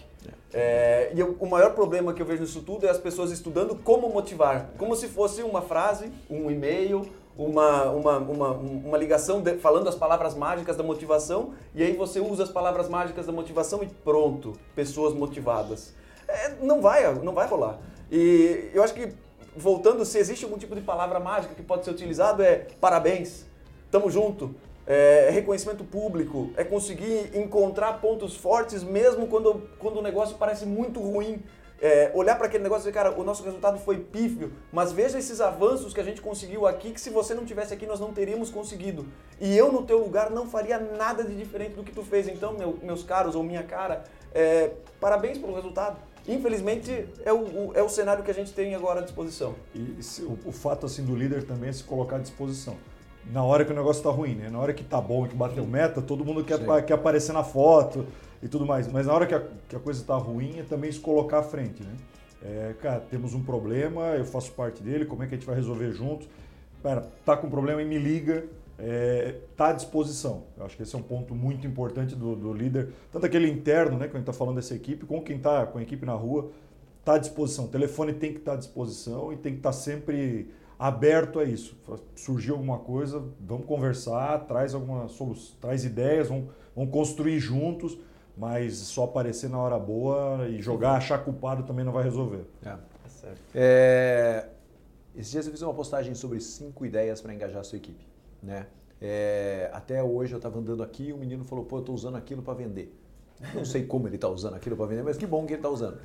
É, 0.54 1.12
e 1.14 1.20
eu, 1.20 1.38
o 1.40 1.46
maior 1.46 1.74
problema 1.74 2.14
que 2.14 2.22
eu 2.22 2.26
vejo 2.26 2.42
nisso 2.42 2.62
tudo 2.62 2.86
é 2.86 2.90
as 2.90 2.98
pessoas 2.98 3.32
estudando 3.32 3.76
como 3.76 4.10
motivar, 4.10 4.72
como 4.78 4.96
se 4.96 5.08
fosse 5.08 5.42
uma 5.44 5.62
frase, 5.62 6.12
um 6.30 6.52
e-mail, 6.52 7.08
uma, 7.38 7.86
uma, 7.86 8.18
uma, 8.18 8.52
uma 8.52 8.98
ligação 8.98 9.42
de, 9.42 9.58
falando 9.58 9.88
as 9.88 9.96
palavras 9.96 10.36
mágicas 10.36 10.76
da 10.76 10.84
motivação, 10.84 11.54
e 11.74 11.82
aí 11.82 11.96
você 11.96 12.20
usa 12.20 12.44
as 12.44 12.50
palavras 12.50 12.90
mágicas 12.90 13.26
da 13.26 13.32
motivação 13.32 13.82
e 13.82 13.88
pronto, 13.88 14.54
pessoas 14.76 15.14
motivadas. 15.14 15.94
É, 16.28 16.50
não, 16.62 16.82
vai, 16.82 17.14
não 17.16 17.34
vai 17.34 17.48
rolar. 17.48 17.80
E 18.12 18.70
eu 18.74 18.84
acho 18.84 18.94
que, 18.94 19.14
voltando, 19.56 20.04
se 20.04 20.18
existe 20.18 20.44
algum 20.44 20.58
tipo 20.58 20.76
de 20.76 20.82
palavra 20.82 21.20
mágica 21.20 21.56
que 21.56 21.64
pode 21.64 21.86
ser 21.86 21.92
utilizado, 21.92 22.44
é 22.44 22.68
parabéns, 22.80 23.46
tamo 23.90 24.10
junto, 24.10 24.54
é 24.86 25.30
reconhecimento 25.32 25.84
público, 25.84 26.52
é 26.58 26.64
conseguir 26.64 27.32
encontrar 27.38 27.94
pontos 28.02 28.36
fortes 28.36 28.84
mesmo 28.84 29.28
quando, 29.28 29.70
quando 29.78 29.98
o 29.98 30.02
negócio 30.02 30.38
parece 30.38 30.66
muito 30.66 31.00
ruim. 31.00 31.42
É, 31.84 32.12
olhar 32.14 32.38
para 32.38 32.46
aquele 32.46 32.62
negócio 32.62 32.84
e 32.84 32.92
dizer, 32.92 32.94
cara, 32.94 33.20
o 33.20 33.24
nosso 33.24 33.42
resultado 33.44 33.80
foi 33.80 33.98
pífio, 33.98 34.54
mas 34.72 34.92
veja 34.92 35.18
esses 35.18 35.42
avanços 35.42 35.92
que 35.92 36.00
a 36.00 36.04
gente 36.04 36.22
conseguiu 36.22 36.68
aqui, 36.68 36.92
que 36.92 37.02
se 37.02 37.10
você 37.10 37.34
não 37.34 37.44
tivesse 37.44 37.74
aqui 37.74 37.88
nós 37.88 38.00
não 38.00 38.14
teríamos 38.14 38.52
conseguido. 38.52 39.08
E 39.40 39.58
eu 39.58 39.72
no 39.72 39.82
teu 39.82 39.98
lugar 39.98 40.30
não 40.30 40.46
faria 40.46 40.78
nada 40.78 41.24
de 41.24 41.36
diferente 41.36 41.74
do 41.74 41.84
que 41.84 41.92
tu 41.92 42.04
fez. 42.04 42.28
Então, 42.28 42.54
meu, 42.54 42.78
meus 42.84 43.04
caros 43.04 43.34
ou 43.34 43.42
minha 43.42 43.64
cara, 43.64 44.04
é, 44.32 44.74
parabéns 45.00 45.40
pelo 45.40 45.56
resultado. 45.56 45.98
Infelizmente 46.28 47.08
é 47.26 47.34
o, 47.34 47.40
o, 47.40 47.72
é 47.74 47.82
o 47.82 47.90
cenário 47.90 48.24
que 48.24 48.30
a 48.30 48.34
gente 48.36 48.54
tem 48.54 48.76
agora 48.76 49.00
à 49.00 49.04
disposição. 49.04 49.56
E 49.74 50.04
se, 50.04 50.22
o, 50.22 50.38
o 50.46 50.52
fato 50.52 50.86
assim 50.86 51.04
do 51.04 51.16
líder 51.16 51.48
também 51.48 51.72
é 51.72 51.74
se 51.74 51.84
colocar 51.84 52.18
à 52.18 52.20
disposição 52.20 52.78
na 53.26 53.44
hora 53.44 53.64
que 53.64 53.72
o 53.72 53.76
negócio 53.76 54.00
está 54.00 54.10
ruim, 54.10 54.36
né? 54.36 54.50
Na 54.50 54.60
hora 54.60 54.74
que 54.74 54.84
tá 54.84 55.00
bom, 55.00 55.28
que 55.28 55.36
bateu 55.36 55.66
meta, 55.66 56.02
todo 56.02 56.26
mundo 56.26 56.44
quer, 56.44 56.60
quer 56.86 56.94
aparecer 56.94 57.34
na 57.34 57.44
foto 57.44 58.06
e 58.42 58.48
tudo 58.48 58.66
mais. 58.66 58.92
Mas 58.92 59.06
na 59.06 59.14
hora 59.14 59.26
que 59.26 59.36
a, 59.36 59.44
que 59.70 59.76
a 59.76 59.80
coisa 59.80 60.02
está 60.02 60.16
ruim, 60.16 60.60
é 60.60 60.64
também 60.64 60.92
se 60.92 61.00
colocar 61.00 61.40
à 61.40 61.44
frente, 61.44 61.84
né? 61.84 61.94
É, 62.44 62.74
cara, 62.82 63.00
temos 63.00 63.36
um 63.36 63.44
problema, 63.44 64.16
eu 64.16 64.26
faço 64.26 64.52
parte 64.54 64.82
dele, 64.82 65.06
como 65.06 65.22
é 65.22 65.28
que 65.28 65.36
a 65.36 65.38
gente 65.38 65.46
vai 65.46 65.56
resolver 65.56 65.92
juntos? 65.92 66.28
Cara, 66.82 67.08
tá 67.24 67.38
com 67.38 67.48
problema 67.48 67.82
e 67.84 67.86
me 67.86 68.00
liga, 68.00 68.46
é, 68.80 69.36
tá 69.56 69.70
à 69.70 69.74
disposição. 69.74 70.46
Eu 70.58 70.66
acho 70.66 70.76
que 70.76 70.82
esse 70.82 70.96
é 70.96 70.98
um 70.98 71.04
ponto 71.04 71.36
muito 71.36 71.68
importante 71.68 72.16
do, 72.16 72.36
do 72.36 72.52
líder, 72.52 72.90
tanto 73.12 73.28
aquele 73.28 73.48
interno, 73.48 73.98
né, 73.98 74.08
que 74.08 74.16
a 74.16 74.20
gente 74.20 74.28
está 74.28 74.34
falando 74.34 74.56
dessa 74.56 74.74
equipe, 74.74 75.06
como 75.06 75.22
quem 75.22 75.38
está 75.38 75.68
com 75.68 75.78
a 75.78 75.84
equipe 75.84 76.04
na 76.04 76.14
rua, 76.14 76.50
tá 77.06 77.14
à 77.14 77.18
disposição. 77.20 77.66
O 77.66 77.68
telefone 77.68 78.14
tem 78.14 78.32
que 78.34 78.40
estar 78.40 78.52
tá 78.52 78.58
à 78.58 78.60
disposição 78.60 79.32
e 79.32 79.38
tem 79.38 79.54
que 79.54 79.60
estar 79.60 79.70
tá 79.70 79.74
sempre 79.74 80.50
aberto 80.82 81.40
a 81.40 81.44
isso. 81.44 81.78
Surgiu 82.16 82.56
alguma 82.56 82.80
coisa, 82.80 83.24
vamos 83.40 83.68
conversar, 83.68 84.40
traz 84.48 84.74
alguma 84.74 85.08
solução, 85.08 85.56
traz 85.62 85.86
ideias, 85.86 86.28
vamos, 86.28 86.50
vamos 86.76 86.92
construir 86.92 87.40
juntos, 87.40 88.00
mas 88.36 88.78
só 88.78 89.04
aparecer 89.04 89.48
na 89.48 89.60
hora 89.60 89.78
boa 89.78 90.48
e 90.50 90.60
jogar, 90.60 90.94
achar 90.94 91.20
culpado 91.20 91.62
também 91.62 91.86
não 91.86 91.92
vai 91.92 92.04
resolver. 92.04 92.48
É. 92.66 92.70
é 92.70 93.10
certo. 93.10 93.42
É, 93.54 94.50
esses 95.16 95.32
dias 95.32 95.46
eu 95.46 95.52
fiz 95.52 95.62
uma 95.62 95.74
postagem 95.74 96.16
sobre 96.16 96.40
cinco 96.40 96.84
ideias 96.84 97.22
para 97.22 97.32
engajar 97.32 97.62
a 97.62 97.64
sua 97.64 97.78
equipe. 97.78 98.04
Né? 98.42 98.66
É, 99.00 99.70
até 99.72 100.02
hoje 100.02 100.34
eu 100.34 100.38
estava 100.38 100.58
andando 100.58 100.82
aqui 100.82 101.10
e 101.10 101.14
um 101.14 101.18
menino 101.18 101.46
falou, 101.46 101.64
pô, 101.64 101.76
eu 101.76 101.82
estou 101.82 101.94
usando 101.94 102.16
aquilo 102.16 102.42
para 102.42 102.56
vender. 102.56 102.92
Não 103.54 103.66
sei 103.66 103.86
como 103.86 104.08
ele 104.08 104.16
está 104.16 104.30
usando 104.30 104.56
aquilo 104.56 104.76
para 104.76 104.88
vender, 104.88 105.04
mas 105.04 105.16
que 105.16 105.28
bom 105.28 105.46
que 105.46 105.54
ele 105.54 105.60
está 105.60 105.70
usando. 105.70 106.00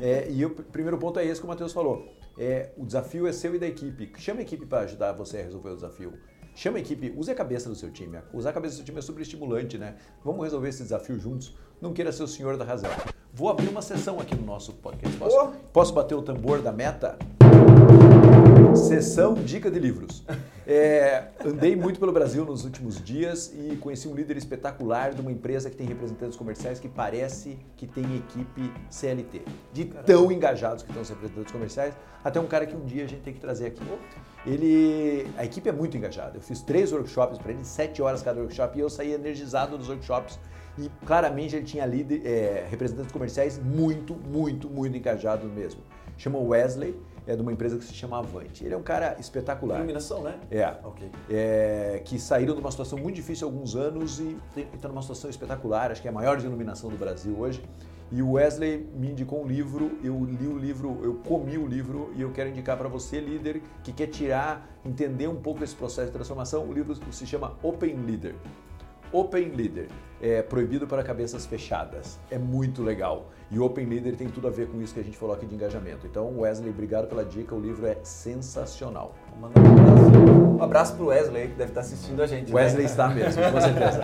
É, 0.00 0.30
e 0.30 0.44
o 0.44 0.50
primeiro 0.50 0.96
ponto 0.98 1.18
é 1.18 1.24
esse 1.24 1.40
que 1.40 1.46
o 1.46 1.48
Matheus 1.48 1.72
falou. 1.72 2.14
É, 2.38 2.70
o 2.76 2.86
desafio 2.86 3.26
é 3.26 3.32
seu 3.32 3.54
e 3.54 3.58
da 3.58 3.66
equipe. 3.66 4.10
Chama 4.18 4.40
a 4.40 4.42
equipe 4.42 4.64
para 4.64 4.80
ajudar 4.80 5.12
você 5.12 5.38
a 5.38 5.42
resolver 5.42 5.70
o 5.70 5.74
desafio. 5.74 6.14
Chama 6.54 6.78
a 6.78 6.80
equipe, 6.80 7.12
use 7.16 7.30
a 7.30 7.34
cabeça 7.34 7.68
do 7.68 7.74
seu 7.74 7.90
time. 7.90 8.18
Usar 8.32 8.50
a 8.50 8.52
cabeça 8.52 8.74
do 8.74 8.76
seu 8.78 8.84
time 8.84 8.98
é 8.98 9.02
super 9.02 9.22
estimulante, 9.22 9.78
né? 9.78 9.96
Vamos 10.24 10.42
resolver 10.42 10.68
esse 10.68 10.82
desafio 10.82 11.18
juntos. 11.18 11.54
Não 11.80 11.92
queira 11.92 12.12
ser 12.12 12.22
o 12.22 12.28
senhor 12.28 12.56
da 12.56 12.64
razão. 12.64 12.90
Vou 13.32 13.48
abrir 13.48 13.68
uma 13.68 13.82
sessão 13.82 14.18
aqui 14.18 14.34
no 14.34 14.44
nosso 14.44 14.72
podcast. 14.74 15.16
Posso, 15.16 15.52
posso 15.72 15.94
bater 15.94 16.14
o 16.14 16.22
tambor 16.22 16.60
da 16.60 16.72
meta? 16.72 17.18
Sessão 18.76 19.34
Dica 19.34 19.70
de 19.70 19.78
Livros. 19.78 20.24
É, 20.66 21.24
andei 21.44 21.74
muito 21.74 21.98
pelo 21.98 22.12
Brasil 22.12 22.44
nos 22.44 22.64
últimos 22.64 23.02
dias 23.02 23.52
e 23.52 23.76
conheci 23.76 24.06
um 24.06 24.14
líder 24.14 24.36
espetacular 24.36 25.12
de 25.12 25.20
uma 25.20 25.32
empresa 25.32 25.68
que 25.68 25.76
tem 25.76 25.86
representantes 25.86 26.36
comerciais 26.36 26.78
que 26.78 26.88
parece 26.88 27.58
que 27.76 27.86
tem 27.86 28.04
equipe 28.16 28.72
CLT. 28.88 29.42
De 29.72 29.86
tão 29.86 30.30
engajados 30.30 30.84
que 30.84 30.90
estão 30.90 31.02
os 31.02 31.08
representantes 31.08 31.50
comerciais, 31.50 31.94
até 32.22 32.38
um 32.38 32.46
cara 32.46 32.66
que 32.66 32.76
um 32.76 32.84
dia 32.84 33.04
a 33.04 33.08
gente 33.08 33.22
tem 33.22 33.34
que 33.34 33.40
trazer 33.40 33.66
aqui. 33.66 33.82
Ele, 34.46 35.26
a 35.36 35.44
equipe 35.44 35.68
é 35.68 35.72
muito 35.72 35.96
engajada. 35.96 36.36
Eu 36.36 36.40
fiz 36.40 36.62
três 36.62 36.92
workshops 36.92 37.38
para 37.38 37.52
ele, 37.52 37.64
sete 37.64 38.00
horas 38.00 38.22
cada 38.22 38.40
workshop, 38.40 38.78
e 38.78 38.80
eu 38.80 38.88
saí 38.88 39.12
energizado 39.12 39.76
dos 39.76 39.88
workshops. 39.88 40.38
E 40.78 40.88
claramente 41.04 41.56
ele 41.56 41.64
tinha 41.64 41.84
líder, 41.84 42.24
é, 42.24 42.66
representantes 42.70 43.10
comerciais 43.10 43.58
muito, 43.58 44.14
muito, 44.14 44.70
muito 44.70 44.96
engajados 44.96 45.50
mesmo. 45.50 45.80
Chama 46.16 46.38
Wesley 46.38 46.94
é 47.30 47.36
de 47.36 47.42
uma 47.42 47.52
empresa 47.52 47.78
que 47.78 47.84
se 47.84 47.94
chama 47.94 48.18
Avante. 48.18 48.64
Ele 48.64 48.74
é 48.74 48.76
um 48.76 48.82
cara 48.82 49.16
espetacular. 49.20 49.78
Iluminação, 49.78 50.22
né? 50.22 50.38
É. 50.50 50.66
Ok. 50.82 51.10
É, 51.30 52.02
que 52.04 52.18
saíram 52.18 52.54
de 52.54 52.60
uma 52.60 52.70
situação 52.70 52.98
muito 52.98 53.14
difícil 53.14 53.46
há 53.46 53.50
alguns 53.50 53.76
anos 53.76 54.18
e 54.18 54.36
estão 54.74 54.90
numa 54.90 55.02
situação 55.02 55.30
espetacular, 55.30 55.92
acho 55.92 56.02
que 56.02 56.08
é 56.08 56.10
a 56.10 56.14
maior 56.14 56.36
de 56.36 56.46
iluminação 56.46 56.90
do 56.90 56.96
Brasil 56.96 57.38
hoje. 57.38 57.62
E 58.12 58.20
o 58.22 58.32
Wesley 58.32 58.88
me 58.92 59.12
indicou 59.12 59.44
um 59.44 59.46
livro, 59.46 59.96
eu 60.02 60.24
li 60.24 60.48
o 60.48 60.58
livro, 60.58 60.98
eu 61.04 61.14
comi 61.14 61.56
o 61.56 61.64
livro 61.64 62.12
e 62.16 62.22
eu 62.22 62.32
quero 62.32 62.50
indicar 62.50 62.76
para 62.76 62.88
você, 62.88 63.20
líder, 63.20 63.62
que 63.84 63.92
quer 63.92 64.08
tirar, 64.08 64.68
entender 64.84 65.28
um 65.28 65.36
pouco 65.36 65.62
esse 65.62 65.76
processo 65.76 66.08
de 66.08 66.12
transformação. 66.12 66.68
O 66.68 66.72
livro 66.72 66.96
se 67.12 67.24
chama 67.24 67.56
Open 67.62 67.94
Leader. 68.04 68.34
Open 69.12 69.50
Leader 69.50 69.88
é 70.22 70.42
proibido 70.42 70.86
para 70.86 71.02
cabeças 71.02 71.46
fechadas. 71.46 72.18
É 72.30 72.38
muito 72.38 72.82
legal. 72.82 73.26
E 73.50 73.58
Open 73.58 73.86
Leader 73.86 74.14
tem 74.14 74.28
tudo 74.28 74.46
a 74.46 74.50
ver 74.50 74.68
com 74.68 74.80
isso 74.80 74.94
que 74.94 75.00
a 75.00 75.02
gente 75.02 75.16
falou 75.16 75.34
aqui 75.34 75.46
de 75.46 75.54
engajamento. 75.54 76.06
Então, 76.06 76.38
Wesley, 76.38 76.70
obrigado 76.70 77.08
pela 77.08 77.24
dica. 77.24 77.54
O 77.54 77.60
livro 77.60 77.86
é 77.86 77.96
sensacional. 78.02 79.14
Um 79.40 79.46
abraço. 79.46 80.58
Um 80.58 80.62
abraço 80.62 80.94
pro 80.94 81.06
Wesley 81.06 81.48
que 81.48 81.54
deve 81.54 81.70
estar 81.70 81.80
assistindo 81.80 82.22
a 82.22 82.26
gente. 82.26 82.52
Né? 82.52 82.60
Wesley 82.60 82.84
né? 82.84 82.90
está 82.90 83.08
mesmo, 83.08 83.42
com 83.50 83.60
certeza. 83.60 84.00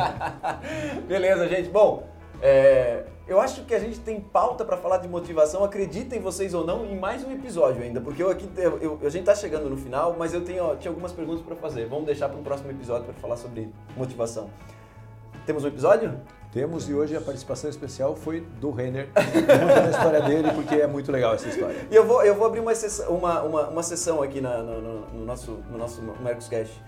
Beleza, 1.06 1.48
gente. 1.48 1.68
Bom, 1.68 2.08
é, 2.42 3.04
eu 3.28 3.40
acho 3.40 3.64
que 3.64 3.74
a 3.74 3.78
gente 3.78 4.00
tem 4.00 4.20
pauta 4.20 4.64
para 4.64 4.76
falar 4.76 4.98
de 4.98 5.08
motivação, 5.08 5.64
acreditem 5.64 6.20
vocês 6.20 6.54
ou 6.54 6.66
não, 6.66 6.84
em 6.84 6.98
mais 6.98 7.24
um 7.24 7.32
episódio 7.32 7.82
ainda, 7.82 8.00
porque 8.00 8.22
eu 8.22 8.30
aqui 8.30 8.48
eu, 8.56 8.78
eu, 8.78 8.98
a 9.02 9.08
gente 9.08 9.20
está 9.20 9.34
chegando 9.34 9.68
no 9.70 9.76
final, 9.76 10.14
mas 10.18 10.34
eu 10.34 10.44
tenho 10.44 10.64
ó, 10.64 10.76
tinha 10.76 10.90
algumas 10.90 11.12
perguntas 11.12 11.42
para 11.42 11.56
fazer. 11.56 11.86
Vamos 11.86 12.06
deixar 12.06 12.28
para 12.28 12.38
um 12.38 12.42
próximo 12.42 12.70
episódio 12.70 13.04
para 13.04 13.14
falar 13.14 13.36
sobre 13.36 13.70
motivação. 13.96 14.50
Temos 15.46 15.62
um 15.62 15.68
episódio? 15.68 16.12
Temos 16.52 16.88
e 16.88 16.92
hoje 16.92 17.16
a 17.16 17.20
participação 17.20 17.70
especial 17.70 18.16
foi 18.16 18.40
do 18.60 18.72
Renner, 18.72 19.08
contando 19.14 19.86
a 19.86 19.90
história 19.90 20.20
dele, 20.22 20.50
porque 20.50 20.74
é 20.74 20.88
muito 20.88 21.12
legal 21.12 21.34
essa 21.34 21.48
história. 21.48 21.86
E 21.88 21.94
eu 21.94 22.04
vou, 22.04 22.24
eu 22.24 22.34
vou 22.34 22.48
abrir 22.48 22.58
uma, 22.58 22.74
sessão, 22.74 23.14
uma, 23.14 23.42
uma, 23.42 23.68
uma 23.68 23.82
sessão 23.84 24.20
aqui 24.20 24.40
na, 24.40 24.58
no, 24.58 24.80
no, 24.80 25.00
no, 25.06 25.24
nosso, 25.24 25.52
no 25.70 25.78
nosso 25.78 26.02
Mercoscast. 26.20 26.82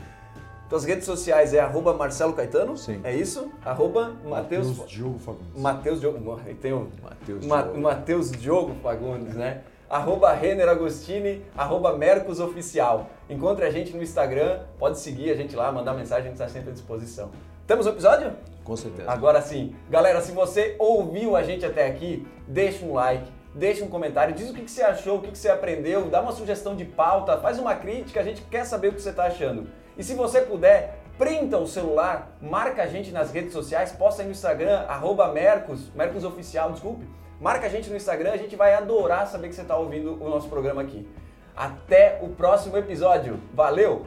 Tuas 0.68 0.84
redes 0.84 1.04
sociais 1.04 1.54
é 1.54 1.60
arroba 1.60 1.94
Marcelo 1.94 2.32
Caetano? 2.32 2.76
Sim. 2.76 3.00
É 3.04 3.14
isso? 3.14 3.48
Arroba 3.64 4.16
Matheus 4.24 4.84
Diogo 4.88 5.20
Fagundes. 5.20 5.62
Matheus 5.62 6.00
Diogo. 6.00 6.40
Tem 6.60 6.72
o 6.72 6.88
Mateus 7.00 7.46
Ma, 7.46 7.62
Diogo. 7.62 7.80
Matheus 7.80 8.32
Diogo 8.32 8.74
Fagundes, 8.82 9.34
né? 9.34 9.62
arroba 9.88 10.32
Renner 10.32 10.68
Agostini, 10.68 11.42
arroba 11.56 11.96
Mercos 11.96 12.40
Oficial. 12.40 13.08
Encontre 13.30 13.64
a 13.64 13.70
gente 13.70 13.96
no 13.96 14.02
Instagram, 14.02 14.60
pode 14.78 14.98
seguir 14.98 15.30
a 15.30 15.34
gente 15.34 15.56
lá, 15.56 15.70
mandar 15.72 15.94
mensagem, 15.94 16.24
a 16.24 16.26
gente 16.26 16.34
está 16.34 16.48
sempre 16.48 16.70
à 16.70 16.72
disposição. 16.72 17.30
Temos 17.68 17.86
um 17.86 17.90
episódio? 17.90 18.32
Com 18.64 18.74
certeza. 18.76 19.10
Agora 19.10 19.42
sim. 19.42 19.76
Galera, 19.90 20.22
se 20.22 20.32
você 20.32 20.74
ouviu 20.78 21.36
a 21.36 21.42
gente 21.42 21.66
até 21.66 21.86
aqui, 21.86 22.26
deixa 22.46 22.82
um 22.82 22.94
like, 22.94 23.30
deixa 23.54 23.84
um 23.84 23.88
comentário, 23.88 24.34
diz 24.34 24.48
o 24.48 24.54
que 24.54 24.66
você 24.66 24.82
achou, 24.82 25.18
o 25.18 25.20
que 25.20 25.36
você 25.36 25.50
aprendeu, 25.50 26.08
dá 26.08 26.22
uma 26.22 26.32
sugestão 26.32 26.74
de 26.74 26.86
pauta, 26.86 27.36
faz 27.36 27.58
uma 27.58 27.74
crítica, 27.74 28.20
a 28.20 28.22
gente 28.22 28.40
quer 28.40 28.64
saber 28.64 28.88
o 28.88 28.94
que 28.94 29.02
você 29.02 29.10
está 29.10 29.26
achando. 29.26 29.68
E 29.98 30.02
se 30.02 30.14
você 30.14 30.40
puder, 30.40 31.00
printa 31.18 31.58
o 31.58 31.66
celular, 31.66 32.34
marca 32.40 32.84
a 32.84 32.86
gente 32.86 33.12
nas 33.12 33.30
redes 33.32 33.52
sociais, 33.52 33.92
posta 33.92 34.22
aí 34.22 34.26
no 34.26 34.32
Instagram, 34.32 34.86
arroba 34.88 35.30
Mercos, 35.30 35.92
Mercos 35.94 36.24
Oficial, 36.24 36.72
desculpe. 36.72 37.06
Marca 37.38 37.66
a 37.66 37.68
gente 37.68 37.90
no 37.90 37.96
Instagram, 37.96 38.32
a 38.32 38.38
gente 38.38 38.56
vai 38.56 38.72
adorar 38.72 39.26
saber 39.26 39.48
que 39.48 39.54
você 39.54 39.60
está 39.60 39.76
ouvindo 39.76 40.14
o 40.24 40.30
nosso 40.30 40.48
programa 40.48 40.80
aqui. 40.80 41.06
Até 41.54 42.18
o 42.22 42.30
próximo 42.30 42.78
episódio. 42.78 43.38
Valeu! 43.52 44.06